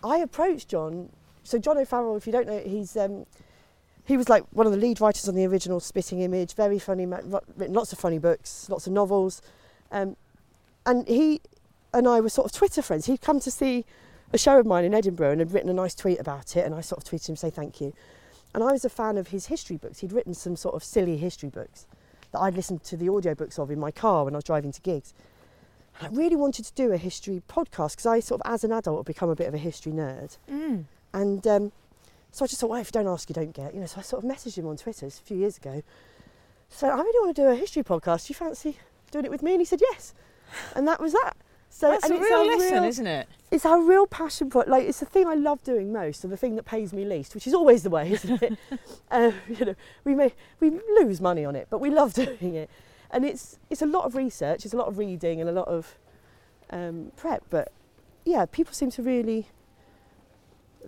[0.02, 1.10] I approached John.
[1.44, 3.26] So John O'Farrell, if you don't know, he's um,
[4.06, 6.54] he was like one of the lead writers on the original Spitting Image.
[6.54, 9.42] Very funny, written lots of funny books, lots of novels,
[9.90, 10.16] um,
[10.86, 11.40] and he
[11.92, 13.06] and I were sort of Twitter friends.
[13.06, 13.84] He'd come to see
[14.32, 16.74] a show of mine in Edinburgh and had written a nice tweet about it, and
[16.74, 17.92] I sort of tweeted him say thank you.
[18.54, 19.98] And I was a fan of his history books.
[19.98, 21.86] He'd written some sort of silly history books
[22.32, 24.80] that I'd listened to the audiobooks of in my car when I was driving to
[24.80, 25.12] gigs.
[25.98, 28.72] And I really wanted to do a history podcast because I sort of, as an
[28.72, 30.38] adult, had become a bit of a history nerd.
[30.50, 30.84] Mm.
[31.12, 31.72] And um,
[32.36, 33.72] so I just thought, well, if you don't ask, you don't get.
[33.72, 35.82] You know, so I sort of messaged him on Twitter a few years ago.
[36.68, 38.26] So I really want to do a history podcast.
[38.26, 38.76] Do you fancy
[39.10, 39.52] doing it with me?
[39.52, 40.12] And he said yes.
[40.74, 41.32] And that was that.
[41.70, 43.28] So That's and a it's real lesson, real- isn't it?
[43.50, 46.36] it's our real passion for like it's the thing I love doing most and the
[46.36, 48.58] thing that pays me least, which is always the way, isn't it?
[49.10, 49.74] uh, you know,
[50.04, 50.70] we may we
[51.00, 52.68] lose money on it, but we love doing it,
[53.10, 55.68] and it's it's a lot of research, it's a lot of reading and a lot
[55.68, 55.96] of
[56.68, 57.44] um, prep.
[57.48, 57.72] But
[58.26, 59.48] yeah, people seem to really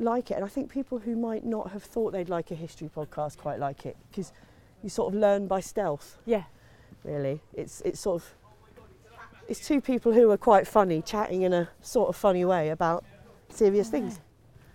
[0.00, 2.90] like it, and I think people who might not have thought they'd like a history
[2.94, 4.32] podcast quite like it because
[4.82, 6.18] you sort of learn by stealth.
[6.24, 6.44] Yeah.
[7.04, 8.34] Really, it's it's sort of
[9.48, 13.04] it's two people who are quite funny chatting in a sort of funny way about
[13.48, 14.20] serious things.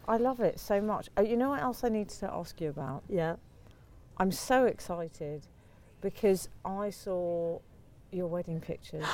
[0.07, 1.09] I love it so much.
[1.15, 3.03] Oh, you know what else I need to ask you about?
[3.07, 3.35] Yeah.
[4.17, 5.47] I'm so excited
[6.01, 7.59] because I saw
[8.11, 9.05] your wedding pictures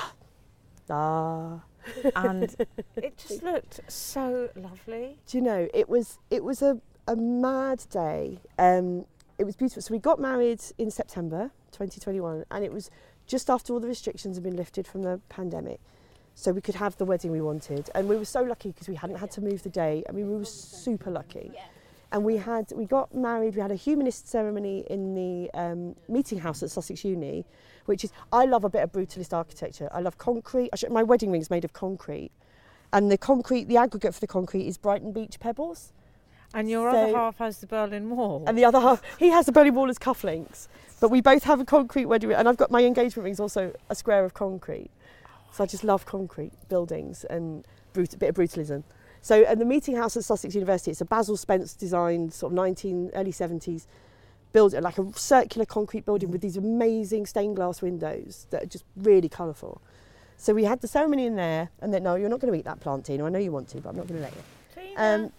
[0.89, 1.62] Ah.
[2.16, 2.56] And
[2.96, 5.18] it just looked so lovely.
[5.28, 8.40] Do you know it was it was a, a mad day.
[8.58, 9.06] Um,
[9.38, 9.82] it was beautiful.
[9.82, 12.92] So we got married in September 2021, and it was
[13.26, 15.80] just after all the restrictions had been lifted from the pandemic,
[16.36, 17.90] so we could have the wedding we wanted.
[17.96, 20.04] And we were so lucky because we hadn't had to move the day.
[20.10, 21.52] I mean, we were super lucky.
[22.12, 23.55] And we had we got married.
[23.55, 27.45] We had a humanist ceremony in the um, meeting house at Sussex Uni,
[27.86, 29.89] which is I love a bit of brutalist architecture.
[29.91, 30.70] I love concrete.
[30.74, 32.32] I should, my wedding ring's made of concrete,
[32.91, 35.93] And the concrete, the aggregate for the concrete is Brighton Beach pebbles.
[36.51, 38.43] And your other half has the Berlin Wall.
[38.47, 40.68] And the other half, he has the Berlin Wall as cufflinks.
[40.99, 42.39] But we both have a concrete wedding ring.
[42.39, 44.89] And I've got my engagement ring's also a square of concrete.
[45.51, 48.84] So I just love concrete buildings and brut- a bit of brutalism.
[49.22, 52.56] So at the meeting house at Sussex University, it's a Basil Spence designed sort of
[52.56, 53.86] 19, early 70s
[54.54, 58.86] building, like a circular concrete building with these amazing stained glass windows that are just
[58.96, 59.82] really colourful.
[60.38, 62.66] So we had the ceremony in there, and then, no, you're not going to eat
[62.66, 63.26] that plant, Tina.
[63.26, 64.42] I know you want to, but I'm not going to let you.
[64.98, 65.32] Um,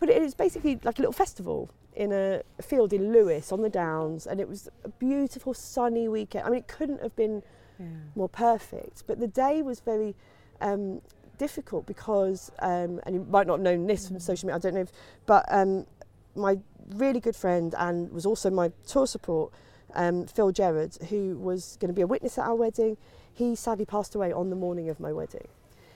[0.00, 3.68] but it was basically like a little festival in a field in Lewes on the
[3.70, 6.46] Downs, and it was a beautiful sunny weekend.
[6.46, 7.42] I mean, it couldn't have been
[7.78, 7.86] Yeah.
[8.14, 10.14] more perfect, but the day was very
[10.62, 11.02] um,
[11.38, 14.74] difficult because, um, and you might not have known this from social media, I don't
[14.74, 14.92] know, if,
[15.26, 15.86] but um,
[16.34, 16.58] my
[16.94, 19.52] really good friend and was also my tour support,
[19.94, 22.96] um, Phil Gerrard, who was going to be a witness at our wedding,
[23.32, 25.48] he sadly passed away on the morning of my wedding.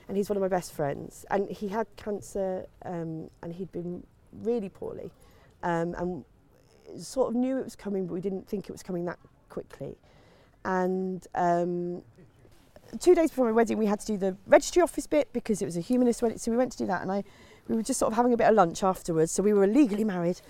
[0.07, 1.25] And he's one of my best friends.
[1.31, 4.03] And he had cancer um, and he'd been
[4.43, 5.11] really poorly.
[5.63, 6.25] Um, and
[6.99, 9.19] sort of knew it was coming, but we didn't think it was coming that
[9.49, 9.97] quickly.
[10.65, 12.03] And um,
[12.99, 15.65] two days before my wedding, we had to do the registry office bit because it
[15.65, 16.37] was a humanist wedding.
[16.37, 17.23] So we went to do that, and I,
[17.67, 19.31] we were just sort of having a bit of lunch afterwards.
[19.31, 20.41] So we were legally married,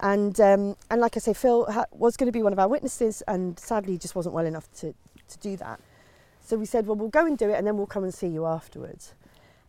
[0.00, 2.68] and um, and like I say, Phil ha- was going to be one of our
[2.68, 4.94] witnesses, and sadly, just wasn't well enough to
[5.28, 5.80] to do that.
[6.42, 8.26] So we said, well, we'll go and do it, and then we'll come and see
[8.26, 9.14] you afterwards.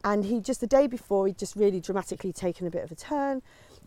[0.04, 2.96] And he just the day before, he'd just really dramatically taken a bit of a
[2.96, 3.42] turn,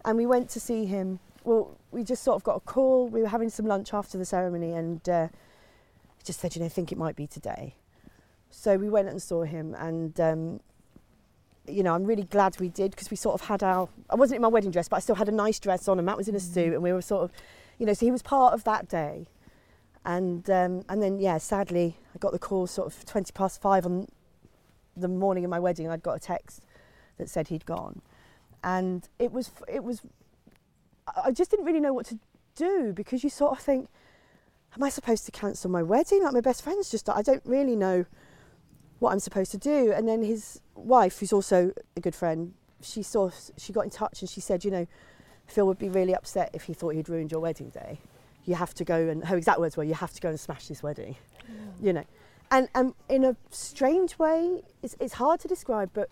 [0.04, 1.18] and we went to see him.
[1.42, 3.08] Well, we just sort of got a call.
[3.08, 5.28] We were having some lunch after the ceremony, and uh,
[6.24, 7.74] just said, you know, think it might be today.
[8.56, 10.60] So we went and saw him, and um,
[11.66, 13.88] you know, I'm really glad we did because we sort of had our.
[14.08, 16.06] I wasn't in my wedding dress, but I still had a nice dress on, and
[16.06, 17.32] Matt was in a suit, and we were sort of,
[17.78, 19.26] you know, so he was part of that day.
[20.04, 23.84] And um, and then yeah, sadly, I got the call sort of 20 past five
[23.84, 24.06] on
[24.96, 25.88] the morning of my wedding.
[25.88, 26.64] I'd got a text
[27.18, 28.02] that said he'd gone,
[28.62, 30.00] and it was it was.
[31.22, 32.18] I just didn't really know what to
[32.54, 33.88] do because you sort of think,
[34.76, 36.22] am I supposed to cancel my wedding?
[36.22, 38.06] Like my best friend's just, I don't really know
[39.04, 39.92] what I'm supposed to do.
[39.92, 44.20] And then his wife, who's also a good friend, she saw, she got in touch
[44.22, 44.86] and she said, you know,
[45.46, 48.00] Phil would be really upset if he thought he'd ruined your wedding day.
[48.46, 50.68] You have to go and her exact words were, you have to go and smash
[50.68, 51.16] this wedding,
[51.80, 52.04] you know.
[52.50, 56.08] And and in a strange way, it's, it's hard to describe, but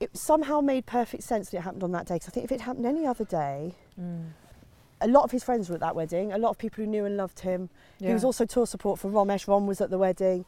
[0.00, 2.14] it somehow made perfect sense that it happened on that day.
[2.16, 4.30] Because I think if it happened any other day, Mm.
[5.00, 6.32] a lot of his friends were at that wedding.
[6.32, 7.68] A lot of people who knew and loved him.
[8.00, 9.46] He was also tour support for Romesh.
[9.46, 10.44] Rom was at the wedding.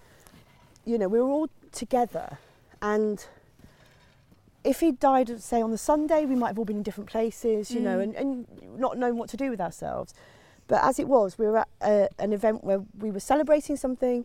[0.86, 2.38] You know, we were all together.
[2.80, 3.24] And
[4.64, 7.70] if he'd died, say, on the Sunday, we might have all been in different places,
[7.70, 8.02] you know, Mm.
[8.02, 10.14] and, and not knowing what to do with ourselves.
[10.68, 14.24] But as it was, we were at a, an event where we were celebrating something,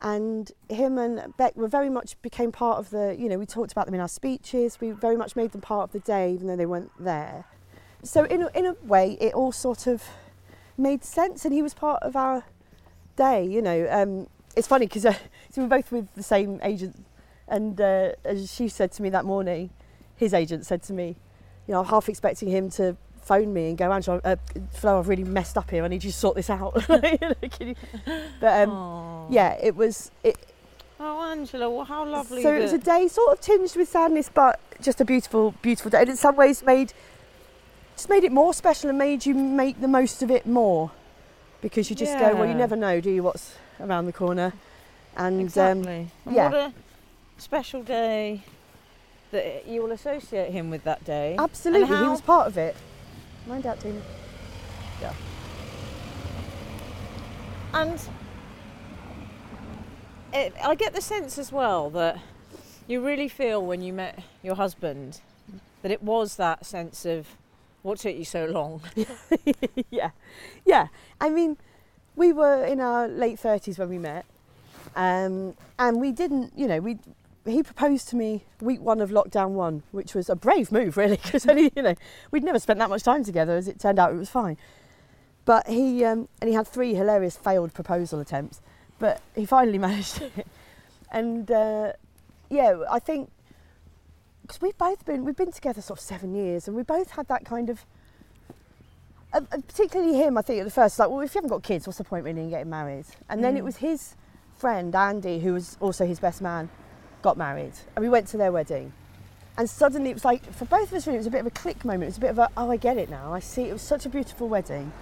[0.00, 3.72] and him and Beck were very much became part of the, you know, we talked
[3.72, 4.80] about them in our speeches.
[4.80, 7.44] We very much made them part of the day, even though they weren't there.
[8.02, 10.02] So in a, in a way, it all sort of
[10.76, 12.44] made sense, and he was part of our
[13.16, 13.44] day.
[13.46, 14.26] You know, um,
[14.56, 15.12] it's funny because uh,
[15.50, 17.04] so we were both with the same agent,
[17.48, 19.70] and uh, as she said to me that morning,
[20.16, 21.16] his agent said to me,
[21.66, 24.36] you know, I'm half expecting him to phone me and go, Angela, uh,
[24.72, 25.84] Flo, I've really messed up here.
[25.84, 26.74] I need you to sort this out.
[26.86, 27.74] Can you-
[28.40, 30.10] But um, yeah, it was.
[30.24, 30.36] It,
[31.04, 32.44] Oh, Angela, well, how lovely.
[32.44, 35.90] so it was a day sort of tinged with sadness, but just a beautiful, beautiful
[35.90, 35.98] day.
[36.02, 36.92] And in some ways, made
[37.96, 40.92] just made it more special and made you make the most of it more,
[41.60, 43.22] because you just go, well, you never know, do you?
[43.24, 44.52] What's around the corner?
[45.16, 46.08] And um, exactly.
[46.24, 46.48] And yeah.
[46.48, 46.72] What a
[47.38, 48.42] special day
[49.30, 51.36] that you will associate him with that day.
[51.38, 52.76] absolutely, he was part of it.
[53.46, 54.00] Mind out, Tina.
[55.00, 55.14] Yeah.
[57.74, 58.00] And
[60.32, 62.18] it, I get the sense as well that
[62.86, 65.20] you really feel when you met your husband
[65.82, 67.26] that it was that sense of
[67.82, 68.82] what took you so long.
[69.90, 70.10] yeah,
[70.64, 70.88] yeah.
[71.20, 71.56] I mean,
[72.16, 74.24] we were in our late thirties when we met,
[74.96, 76.52] um, and we didn't.
[76.56, 76.98] You know, we
[77.44, 81.16] he proposed to me week one of lockdown one, which was a brave move, really,
[81.22, 81.94] because you know
[82.30, 83.56] we'd never spent that much time together.
[83.56, 84.56] As it turned out, it was fine.
[85.44, 88.60] But he um, and he had three hilarious failed proposal attempts,
[88.98, 90.46] but he finally managed it.
[91.10, 91.92] And uh,
[92.48, 93.30] yeah, I think
[94.42, 97.28] because we've both been we've been together sort of seven years, and we both had
[97.28, 97.84] that kind of
[99.32, 101.86] uh, particularly him, I think at the first, like, well, if you haven't got kids,
[101.86, 103.06] what's the point really in getting married?
[103.28, 103.64] And then it Mm.
[103.64, 104.14] was his
[104.56, 106.68] friend Andy, who was also his best man,
[107.22, 108.92] got married, and we went to their wedding.
[109.56, 111.46] And suddenly it was like, for both of us, really, it was a bit of
[111.46, 112.04] a click moment.
[112.04, 113.34] It was a bit of a, oh, I get it now.
[113.34, 113.64] I see.
[113.64, 114.92] It was such a beautiful wedding.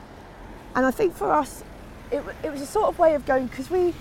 [0.75, 1.63] And I think for us,
[2.11, 3.95] it, it was a sort of way of going, because we,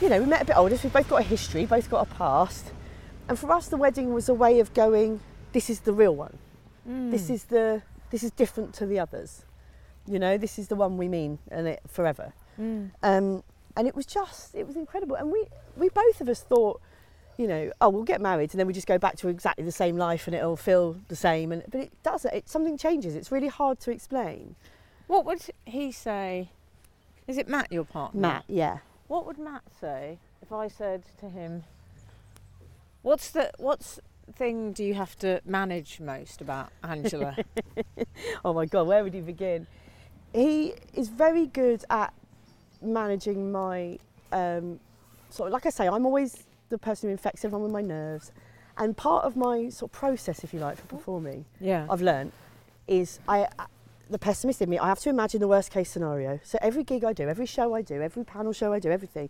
[0.00, 2.06] you know, we met a bit older, so we've both got a history, both got
[2.06, 2.66] a past.
[3.28, 5.20] And for us, the wedding was a way of going.
[5.52, 6.36] This is the real one.
[6.88, 7.10] Mm.
[7.10, 7.82] This is the.
[8.10, 9.44] This is different to the others.
[10.08, 12.32] You know, this is the one we mean, and it forever.
[12.58, 12.90] Mm.
[13.02, 13.42] Um,
[13.76, 15.16] and it was just, it was incredible.
[15.16, 15.46] And we,
[15.76, 16.80] we both of us thought,
[17.38, 19.72] you know, oh, we'll get married and then we just go back to exactly the
[19.72, 21.52] same life and it'll feel the same.
[21.52, 22.34] And but it doesn't.
[22.34, 23.14] It something changes.
[23.14, 24.56] It's really hard to explain.
[25.06, 26.50] What would he say?
[27.28, 28.20] Is it Matt, your partner?
[28.20, 28.78] Matt, yeah.
[29.06, 31.62] What would Matt say if I said to him,
[33.02, 34.00] "What's the what's
[34.34, 37.36] thing do you have to manage most about Angela?"
[38.44, 39.66] Oh my God, where would he begin?
[40.32, 42.12] He is very good at
[42.82, 43.98] managing my,
[44.32, 44.78] um,
[45.30, 48.30] sort of, like I say, I'm always the person who infects everyone with my nerves.
[48.76, 51.86] And part of my sort of process, if you like, for performing, yeah.
[51.90, 52.32] I've learned
[52.86, 53.66] is I, I-
[54.10, 56.40] the pessimist in me, I have to imagine the worst case scenario.
[56.42, 59.28] So every gig I do, every show I do, every panel show I do, everything,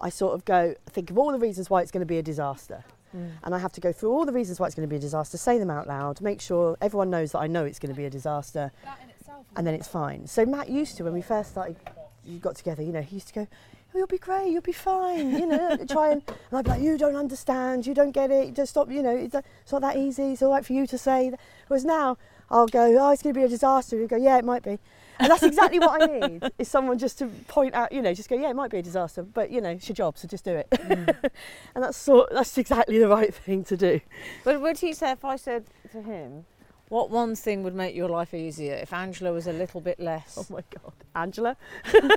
[0.00, 2.22] I sort of go, think of all the reasons why it's going to be a
[2.22, 2.84] disaster.
[3.16, 3.30] Mm.
[3.44, 5.00] And I have to go through all the reasons why it's going to be a
[5.00, 7.96] disaster, say them out loud, make sure everyone knows that I know it's going to
[7.96, 9.13] be a disaster, That in itself.
[9.56, 10.26] And then it's fine.
[10.26, 11.76] So Matt used to, when we first started,
[12.24, 13.48] you got together, you know, he used to go,
[13.94, 16.82] oh, you'll be great, you'll be fine, you know, try and, and I'd be like,
[16.82, 19.34] you don't understand, you don't get it, just stop, you know, it's,
[19.72, 21.32] not that easy, it's all right for you to say.
[21.68, 22.16] Whereas now,
[22.50, 23.96] I'll go, oh, it's going to be a disaster.
[23.96, 24.78] You go, yeah, it might be.
[25.18, 28.28] And that's exactly what I need, is someone just to point out, you know, just
[28.28, 30.44] go, yeah, it might be a disaster, but, you know, it's your job, so just
[30.44, 30.68] do it.
[30.70, 31.08] Mm.
[31.74, 34.00] and that's sort, that's exactly the right thing to do.
[34.42, 36.46] But would he say if I said to him,
[36.88, 40.36] "What one thing would make your life easier if Angela was a little bit less?"
[40.38, 41.56] Oh my God, Angela.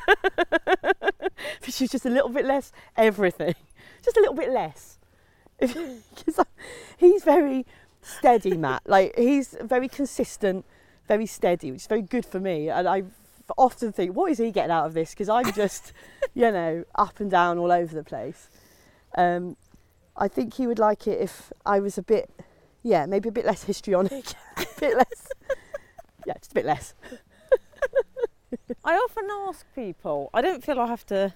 [1.62, 3.56] If she's just a little bit less everything,
[4.04, 4.98] just a little bit less.
[5.60, 6.46] Because
[6.98, 7.66] he's very
[8.02, 8.84] steady, Matt.
[8.86, 10.66] Like he's very consistent,
[11.08, 12.70] very steady, which is very good for me.
[12.70, 13.04] And I
[13.58, 15.12] often think, what is he getting out of this?
[15.12, 15.94] Because I'm just,
[16.34, 18.50] you know, up and down all over the place.
[19.16, 19.58] Um,
[20.16, 22.30] I think he would like it if I was a bit,
[22.88, 24.26] yeah, maybe a bit less histrionic,
[24.58, 25.28] a bit less,
[26.26, 26.94] yeah, just a bit less.
[28.84, 30.30] I often ask people.
[30.34, 31.34] I don't feel I have to.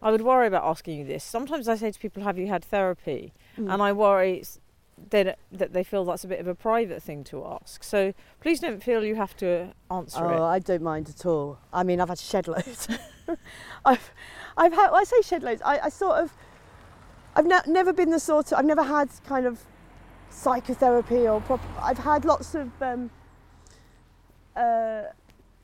[0.00, 1.22] I would worry about asking you this.
[1.22, 3.72] Sometimes I say to people, "Have you had therapy?" Mm.
[3.72, 4.42] And I worry
[5.10, 7.82] that that they feel that's a bit of a private thing to ask.
[7.84, 10.48] So please don't feel you have to answer Oh, it.
[10.48, 11.58] I don't mind at all.
[11.72, 12.88] I mean, I've had shed loads.
[13.84, 14.10] I've,
[14.56, 14.90] I've had.
[14.90, 15.60] Well, I say shed loads.
[15.64, 16.32] I, I sort of,
[17.36, 18.58] I've ne- never been the sort of.
[18.58, 19.60] I've never had kind of
[20.34, 21.60] psychotherapy or prop.
[21.80, 22.70] I've had lots of.
[22.82, 23.10] Um,
[24.56, 25.04] uh,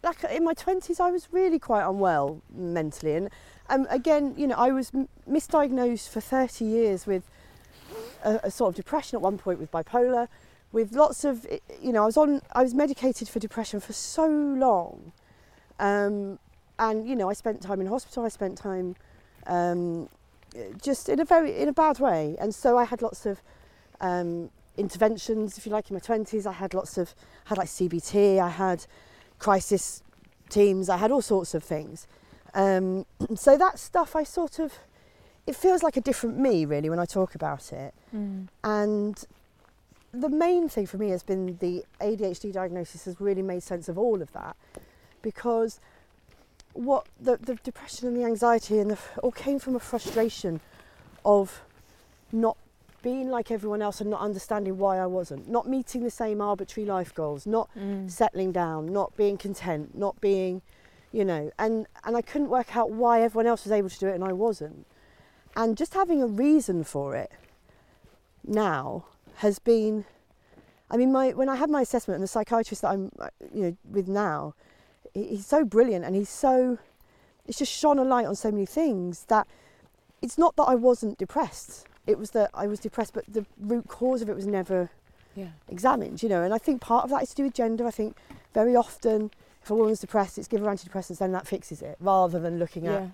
[0.03, 3.29] like in my twenties, I was really quite unwell mentally, and
[3.69, 7.29] um, again, you know, I was m- misdiagnosed for thirty years with
[8.25, 10.29] a, a sort of depression at one point with bipolar
[10.73, 11.47] with lots of
[11.81, 15.13] you know I was on I was medicated for depression for so long
[15.79, 16.39] um,
[16.79, 18.97] and you know I spent time in hospital I spent time
[19.47, 20.09] um,
[20.81, 23.43] just in a very in a bad way and so I had lots of
[24.01, 24.51] um,
[24.81, 27.15] interventions if you like in my 20s I had lots of
[27.45, 28.87] had like CBT I had
[29.39, 30.03] crisis
[30.49, 32.07] teams I had all sorts of things.
[32.55, 33.07] Um,
[33.37, 34.73] so that stuff I sort of
[35.47, 37.95] it feels like a different me really when I talk about it.
[38.15, 38.49] Mm.
[38.65, 39.25] and
[40.13, 43.97] the main thing for me has been the ADHD diagnosis has really made sense of
[43.97, 44.57] all of that
[45.23, 45.79] because
[46.73, 50.61] what the, the depression and the anxiety and the, all came from a frustration
[51.25, 51.63] of
[52.33, 52.57] not
[53.03, 56.87] being like everyone else and not understanding why I wasn't, not meeting the same arbitrary
[56.87, 58.11] life goals, not Mm.
[58.11, 60.63] settling down, not being content, not being,
[61.13, 64.09] you know, and, and I couldn't work out why everyone else was able to do
[64.09, 64.87] it and I wasn't.
[65.57, 67.31] And just having a reason for it
[68.47, 69.05] now
[69.37, 70.05] has been,
[70.91, 73.63] I mean, my when I had my assessment and the psychiatrist that I'm, uh, you
[73.63, 74.55] know, with now,
[75.15, 76.79] he's so brilliant and he's so,
[77.47, 79.47] it's just shone a light on so many things that
[80.23, 81.87] it's not that I wasn't depressed.
[82.07, 84.91] It was that I was depressed, but the root cause of it was never
[85.35, 85.49] Yeah.
[85.69, 86.43] examined, you know.
[86.43, 87.87] And I think part of that is to do with gender.
[87.87, 88.17] I think
[88.55, 89.31] very often,
[89.63, 92.87] if a woman's depressed, it's give her antidepressants, then that fixes it, rather than looking
[92.87, 93.09] at, Yeah.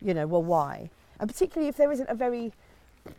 [0.00, 0.90] you know, well, why?
[1.20, 2.52] And particularly if there isn't a very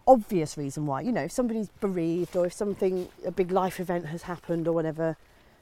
[0.07, 4.07] obvious reason why, you know, if somebody's bereaved or if something, a big life event
[4.07, 5.15] has happened or whatever,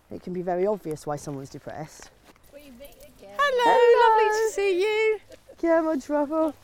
[0.09, 2.09] it can be very obvious why someone's depressed.
[2.53, 3.35] We meet again.
[3.37, 5.19] Hello, lovely to see you.
[5.61, 6.53] Yeah, my trouble.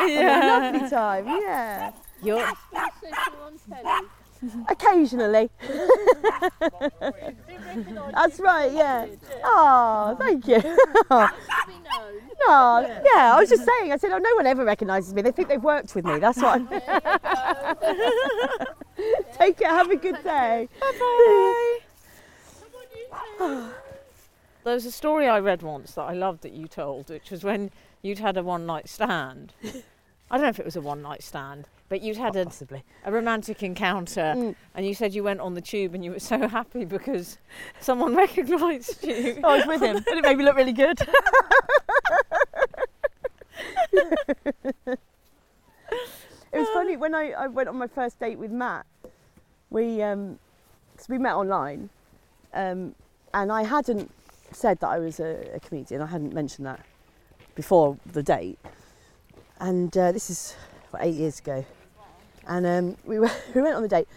[0.00, 0.70] Yeah.
[0.72, 1.92] Lovely time, yeah.
[2.22, 2.54] You're, Says
[3.02, 4.06] you're on telly.
[4.70, 5.50] Occasionally.
[8.14, 9.06] That's right, yeah.
[9.44, 10.62] Oh, thank you.
[12.48, 13.92] No, yeah, I was just saying.
[13.92, 15.20] I said, oh, no one ever recognises me.
[15.20, 16.18] They think they've worked with me.
[16.18, 16.66] That's what I'm.
[16.68, 18.64] There you go.
[19.34, 19.66] Take it.
[19.66, 20.68] Have a good day.
[24.64, 27.42] there was a story I read once that I loved that you told, which was
[27.44, 27.70] when
[28.02, 29.54] you'd had a one night stand.
[30.32, 31.66] I don't know if it was a one night stand.
[31.88, 32.84] but you'd had a, possibly.
[33.04, 34.54] a romantic encounter Mm.
[34.76, 37.36] and you said you went on the tube and you were so happy because
[37.80, 39.40] someone recognised you.
[39.42, 40.98] I was with him, and it made me look really good.
[46.52, 48.86] it was funny when I, I went on my first date with Matt.
[49.70, 50.38] We um,
[50.96, 51.90] 'cause we met online,
[52.54, 52.94] um,
[53.34, 54.10] and I hadn't
[54.52, 56.02] said that I was a, a comedian.
[56.02, 56.84] I hadn't mentioned that
[57.54, 58.58] before the date,
[59.60, 60.56] and uh, this is
[60.90, 61.64] what, eight years ago.
[62.46, 64.08] And um, we were, we went on the date,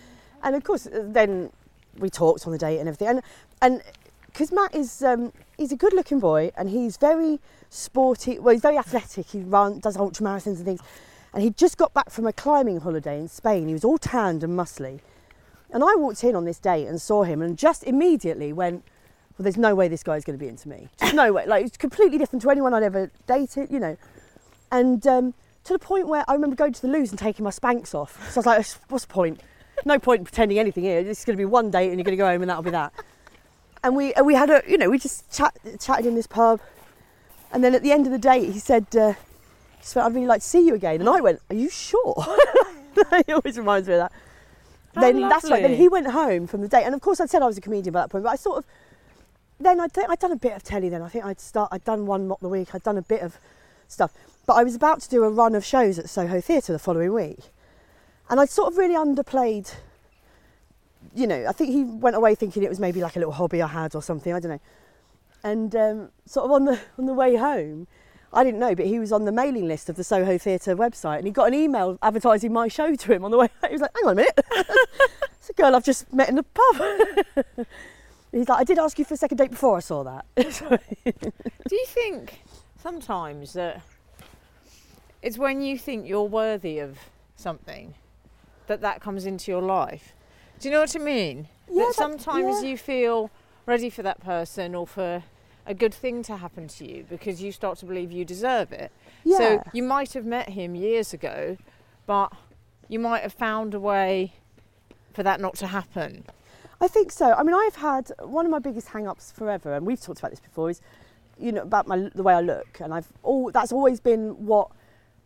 [0.44, 1.52] and of course then
[2.00, 3.08] we talked on the date and everything.
[3.08, 3.22] And
[3.62, 3.84] and
[4.28, 8.40] because Matt is um, he's a good looking boy and he's very sporty.
[8.40, 9.28] Well, he's very athletic.
[9.28, 10.82] He run does ultra marathons and things.
[11.34, 13.68] And he'd just got back from a climbing holiday in Spain.
[13.68, 15.00] He was all tanned and muscly.
[15.72, 18.84] And I walked in on this date and saw him and just immediately went,
[19.38, 20.90] well, there's no way this guy's going to be into me.
[21.00, 21.46] Just no way.
[21.46, 23.98] Like it's completely different to anyone I'd ever dated, you know.
[24.72, 27.50] And um, to the point where I remember going to the loo and taking my
[27.50, 28.32] Spanx off.
[28.32, 29.42] So I was like, what's the point?
[29.86, 31.04] No point in pretending anything here.
[31.04, 32.64] This is going to be one date and you're going to go home and that'll
[32.64, 32.94] be that.
[33.84, 36.62] And we and we had a, you know, we just chat, chatted in this pub.
[37.52, 39.14] And then at the end of the date, he said, uh,
[39.82, 41.00] said, I'd really like to see you again.
[41.00, 42.16] And I went, Are you sure?
[43.28, 44.12] he always reminds me of that.
[44.96, 45.62] How then that's right.
[45.64, 47.62] Then he went home from the date, and of course I'd said I was a
[47.62, 48.24] comedian by that point.
[48.24, 48.66] But I sort of
[49.64, 50.90] then I'd, I'd done a bit of telly.
[50.90, 51.70] Then I think I'd start.
[51.72, 52.74] I'd done one mock the week.
[52.74, 53.38] I'd done a bit of
[53.88, 54.14] stuff.
[54.46, 57.14] But I was about to do a run of shows at Soho Theatre the following
[57.14, 57.40] week,
[58.30, 59.74] and I'd sort of really underplayed.
[61.16, 63.62] You know, I think he went away thinking it was maybe like a little hobby
[63.62, 64.34] I had or something.
[64.34, 64.60] I don't know.
[65.44, 67.88] And um, sort of on the on the way home,
[68.34, 71.20] I didn't know, but he was on the mailing list of the Soho Theatre website,
[71.20, 73.50] and he got an email advertising my show to him on the way.
[73.68, 74.40] He was like, "Hang on a minute,
[75.34, 77.66] it's a girl I've just met in the pub."
[78.34, 81.76] He's like, "I did ask you for a second date before I saw that." Do
[81.76, 82.42] you think
[82.82, 83.82] sometimes that
[85.22, 86.98] it's when you think you're worthy of
[87.36, 87.94] something
[88.68, 90.14] that that comes into your life?
[90.60, 91.48] Do you know what I mean?
[91.70, 92.70] Yeah, that sometimes yeah.
[92.70, 93.30] you feel
[93.66, 95.24] ready for that person or for
[95.66, 98.92] a good thing to happen to you because you start to believe you deserve it.
[99.24, 101.58] yeah, So you might have met him years ago,
[102.06, 102.34] but
[102.88, 104.34] you might have found a way
[105.14, 106.26] for that not to happen.
[106.84, 107.32] I think so.
[107.32, 110.42] I mean, I've had one of my biggest hang-ups forever, and we've talked about this
[110.42, 110.70] before.
[110.70, 110.82] Is
[111.40, 114.70] you know about my the way I look, and I've all that's always been what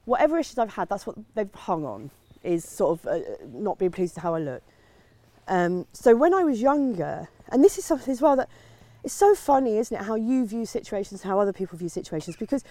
[0.06, 0.88] whatever issues I've had.
[0.88, 2.12] That's what they've hung on
[2.44, 3.20] is sort of uh,
[3.52, 4.62] not being pleased with how I look.
[5.48, 8.50] Um, so when I was younger, and this is something as well that
[9.04, 10.04] it's so funny, isn't it?
[10.04, 12.36] How you view situations, how other people view situations.
[12.36, 12.64] Because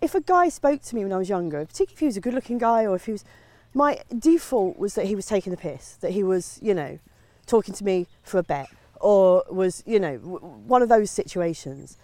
[0.00, 2.20] if a guy spoke to me when I was younger, particularly if he was a
[2.20, 3.24] good-looking guy, or if he was,
[3.74, 7.00] my default was that he was taking the piss, that he was, you know,
[7.52, 11.98] talking to me for a bet, or was, you know, one of those situations.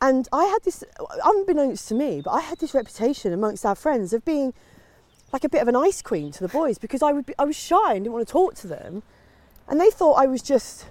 [0.00, 0.82] And I had this,
[1.24, 4.52] unbeknownst to me, but I had this reputation amongst our friends of being
[5.32, 7.44] like a bit of an ice queen to the boys because I would be, I
[7.44, 9.04] was shy and didn't want to talk to them,
[9.68, 10.86] and they thought I was just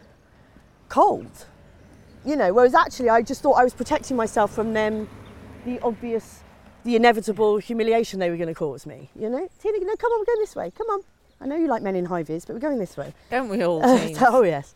[0.88, 1.46] cold,
[2.26, 2.54] you know.
[2.54, 5.10] Whereas actually, I just thought I was protecting myself from them,
[5.66, 6.44] the obvious,
[6.86, 9.10] the inevitable humiliation they were going to cause me.
[9.20, 10.72] You know, Tina, no, come on, we're going this way.
[10.72, 11.02] Come on.
[11.42, 13.14] I know you like men in high vis, but we're going this way.
[13.30, 13.82] Don't we all?
[13.86, 14.74] Uh, oh yes.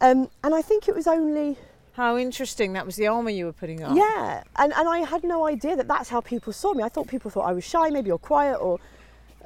[0.00, 1.58] Um, and I think it was only
[1.94, 3.96] How interesting that was the armour you were putting on.
[3.96, 6.82] yeah, and and I had no idea that that's how people saw me.
[6.82, 8.78] I thought people thought I was shy, maybe or quiet or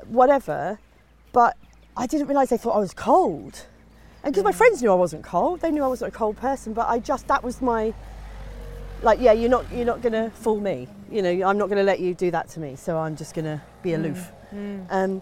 [0.07, 0.78] whatever,
[1.32, 1.57] but
[1.97, 3.66] I didn't realise they thought I was cold.
[4.22, 6.72] And because my friends knew I wasn't cold, they knew I wasn't a cold person.
[6.72, 7.92] But I just that was my
[9.03, 10.88] like, yeah, you're not you're not gonna fool me.
[11.11, 12.76] You know, I'm not gonna let you do that to me.
[12.76, 14.30] So I'm just gonna be aloof.
[14.90, 15.20] Um,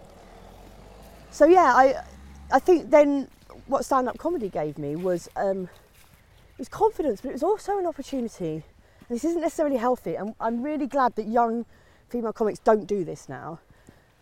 [1.33, 2.05] so yeah, I
[2.53, 3.29] I think then
[3.67, 7.87] what stand-up comedy gave me was um, it was confidence, but it was also an
[7.87, 8.63] opportunity.
[9.09, 11.67] And this isn't necessarily healthy, and I'm really glad that young
[12.09, 13.59] female comics don't do this now.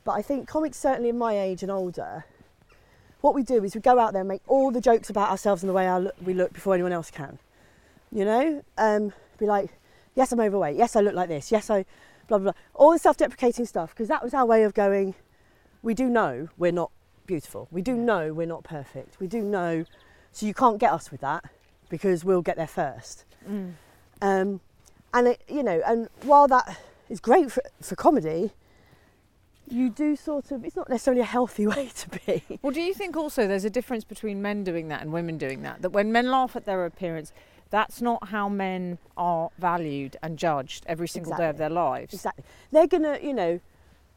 [0.05, 2.25] But I think comics, certainly in my age and older,
[3.21, 5.63] what we do is we go out there and make all the jokes about ourselves
[5.63, 7.39] and the way our we look before anyone else can.
[8.11, 9.71] You know, um, be like,
[10.15, 10.77] yes, I'm overweight.
[10.77, 11.53] Yes, I look like this.
[11.53, 11.85] Yes, I,
[12.29, 12.53] blah blah.
[12.53, 12.61] blah.
[12.75, 15.15] All the self-deprecating stuff, because that was our way of going.
[15.83, 16.91] We do know we're not
[17.31, 17.69] beautiful.
[17.71, 19.21] We do know we're not perfect.
[19.21, 19.85] We do know,
[20.33, 21.45] so you can't get us with that
[21.89, 23.25] because we'll get there first.
[23.49, 23.75] Mm.
[24.21, 24.61] Um,
[25.15, 26.77] and it, you know, and while that
[27.09, 28.51] is great for, for comedy,
[29.69, 30.65] you do sort of.
[30.65, 32.59] It's not necessarily a healthy way to be.
[32.63, 35.63] Well, do you think also there's a difference between men doing that and women doing
[35.63, 35.83] that?
[35.83, 37.33] That when men laugh at their appearance,
[37.71, 42.13] that's not how men are valued and judged every single day of their lives.
[42.13, 42.43] Exactly.
[42.73, 43.61] They're gonna, you know,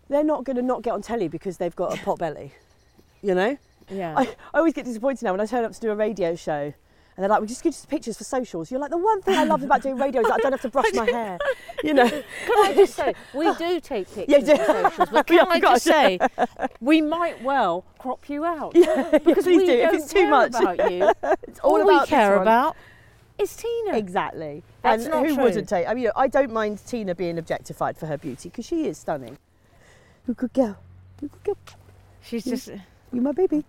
[0.09, 2.53] they're not gonna not get on telly because they've got a pot belly.
[3.23, 3.57] You know.
[3.89, 4.13] Yeah.
[4.15, 4.23] I,
[4.53, 6.73] I always get disappointed now when I turn up to do a radio show
[7.15, 8.71] And they're like, we just give us pictures for socials.
[8.71, 10.61] You're like, the one thing I love about doing radio is that I don't have
[10.61, 11.37] to brush my hair.
[11.83, 12.09] You know?
[12.09, 12.23] Can
[12.65, 14.63] I just say, we do take pictures Yeah, do.
[14.63, 16.19] for socials, but Yeah, can I just say,
[16.81, 18.71] we might well crop you out.
[18.75, 19.71] Yeah, because we do.
[19.71, 20.55] If don't it's too much.
[20.55, 21.11] about you.
[21.43, 22.75] It's all, All, about we care about
[23.37, 23.97] is Tina.
[23.97, 24.63] Exactly.
[24.81, 25.43] That's and who true.
[25.43, 25.87] wouldn't take?
[25.87, 29.37] I mean, I don't mind Tina being objectified for her beauty because she is stunning.
[30.27, 30.77] You good girl.
[31.21, 31.57] You good girl.
[32.21, 32.69] She's just.
[33.13, 33.63] You my baby.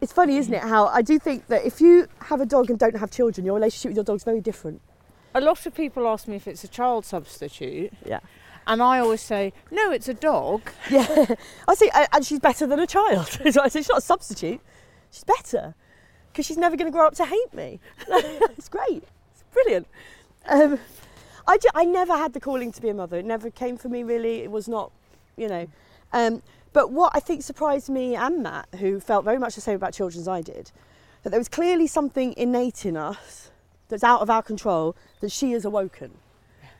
[0.00, 0.62] It's funny, isn't it?
[0.62, 3.54] How I do think that if you have a dog and don't have children, your
[3.54, 4.80] relationship with your dog's very different.
[5.34, 8.20] A lot of people ask me if it's a child substitute, Yeah.
[8.66, 10.60] and I always say, no, it's a dog.
[10.90, 11.34] Yeah.
[11.66, 13.28] I see, a- and she's better than a child.
[13.52, 14.60] So I say she's not a substitute.
[15.10, 15.74] She's better
[16.30, 17.80] because she's never going to grow up to hate me.
[18.08, 19.04] it's great.
[19.32, 19.86] It's brilliant.
[20.46, 20.78] Um,
[21.46, 23.18] I, ju- I never had the calling to be a mother.
[23.18, 24.40] It never came for me really.
[24.40, 24.90] It was not,
[25.36, 25.66] you know.
[26.12, 26.42] Um,
[26.72, 29.92] but what I think surprised me and Matt, who felt very much the same about
[29.92, 30.70] children as I did,
[31.22, 33.50] that there was clearly something innate in us
[33.88, 36.12] that's out of our control that she has awoken,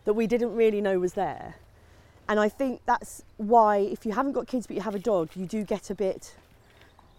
[0.04, 1.56] that we didn't really know was there.
[2.28, 5.30] And I think that's why, if you haven't got kids but you have a dog,
[5.34, 6.34] you do get a bit,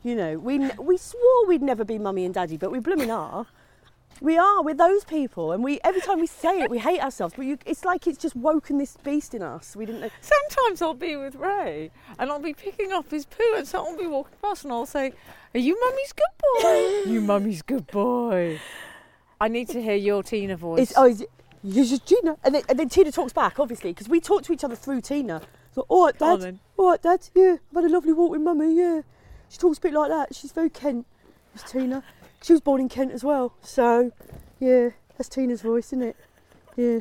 [0.04, 3.46] you know, we, we swore we'd never be mummy and daddy, but we blooming are.
[4.22, 5.52] We are, we're those people.
[5.52, 7.34] And we every time we say it, we hate ourselves.
[7.36, 9.76] But you, it's like it's just woken this beast in us.
[9.76, 10.10] We didn't know.
[10.22, 14.04] Sometimes I'll be with Ray and I'll be picking up his poo and someone will
[14.04, 15.14] be walking past and I'll say,
[15.54, 16.64] Are you mummy's good
[17.06, 17.12] boy?
[17.12, 18.60] you mummy's good boy.
[19.42, 20.84] I need to hear your Tina voice.
[20.84, 21.30] It's, oh, is it,
[21.64, 22.38] yes, it's Tina.
[22.44, 25.02] And then, and then Tina talks back, obviously, because we talk to each other through
[25.02, 25.42] Tina.
[25.76, 26.46] So, all right, Go on Dad.
[26.46, 26.60] then.
[26.78, 27.28] All right, Dad.
[27.36, 28.74] Yeah, I've had a lovely walk with Mummy.
[28.78, 29.02] Yeah.
[29.50, 30.34] She talks a bit like that.
[30.34, 31.06] She's very Kent,
[31.54, 32.04] It's Tina.
[32.44, 33.56] She was born in Kent as well.
[33.62, 34.12] So,
[34.60, 36.16] yeah, that's Tina's voice, isn't it?
[36.76, 37.00] Yeah.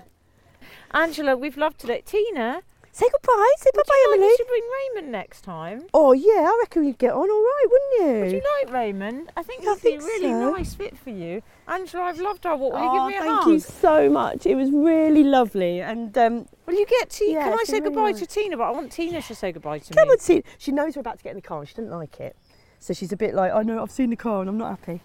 [0.93, 2.02] Angela, we've loved today.
[2.05, 2.62] Tina,
[2.94, 3.52] Say goodbye.
[3.56, 4.32] Say you like Emily.
[4.35, 4.62] us bring
[4.94, 5.85] Raymond next time?
[5.94, 8.20] Oh, yeah, I reckon you'd get on all right, wouldn't you?
[8.20, 9.32] Would you like Raymond?
[9.35, 10.51] I think I he'd be a really so.
[10.52, 11.43] nice fit for you.
[11.66, 12.74] Angela, I've loved our walk.
[12.74, 13.52] Will oh, you give me a thank hug?
[13.52, 14.44] you so much.
[14.44, 15.81] It was really lovely.
[15.81, 17.40] And um, Will you get Tina?
[17.40, 18.20] Yeah, Can I say really goodbye nice.
[18.20, 18.56] to Tina?
[18.59, 20.12] But I want Tina to say goodbye to come me.
[20.12, 20.44] and see.
[20.59, 22.36] She knows we're about to get in the car and she didn't like it.
[22.78, 25.01] So she's a bit like, I know, I've seen the car and I'm not happy.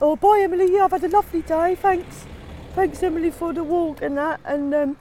[0.00, 0.72] Oh, bye, Emily.
[0.72, 1.74] Yeah, I've had a lovely day.
[1.74, 2.26] Thanks.
[2.74, 4.40] Thanks, Emily, for the walk and that.
[4.44, 4.96] And um,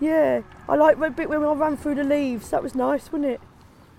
[0.00, 2.50] yeah, I like the bit when I ran through the leaves.
[2.50, 3.40] That was nice, wasn't it?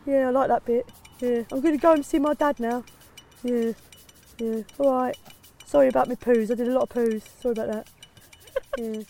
[0.06, 0.90] Yeah, I like that bit.
[1.20, 2.84] Yeah, I'm going to go and see my dad now.
[3.44, 3.74] Yeah,
[4.38, 4.62] yeah.
[4.78, 5.18] All right.
[5.66, 6.50] Sorry about my poos.
[6.50, 7.24] I did a lot of poos.
[7.42, 7.88] Sorry about that.
[8.78, 9.02] Yeah.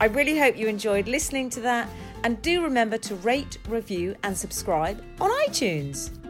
[0.00, 1.88] I really hope you enjoyed listening to that
[2.24, 6.21] and do remember to rate, review, and subscribe on iTunes.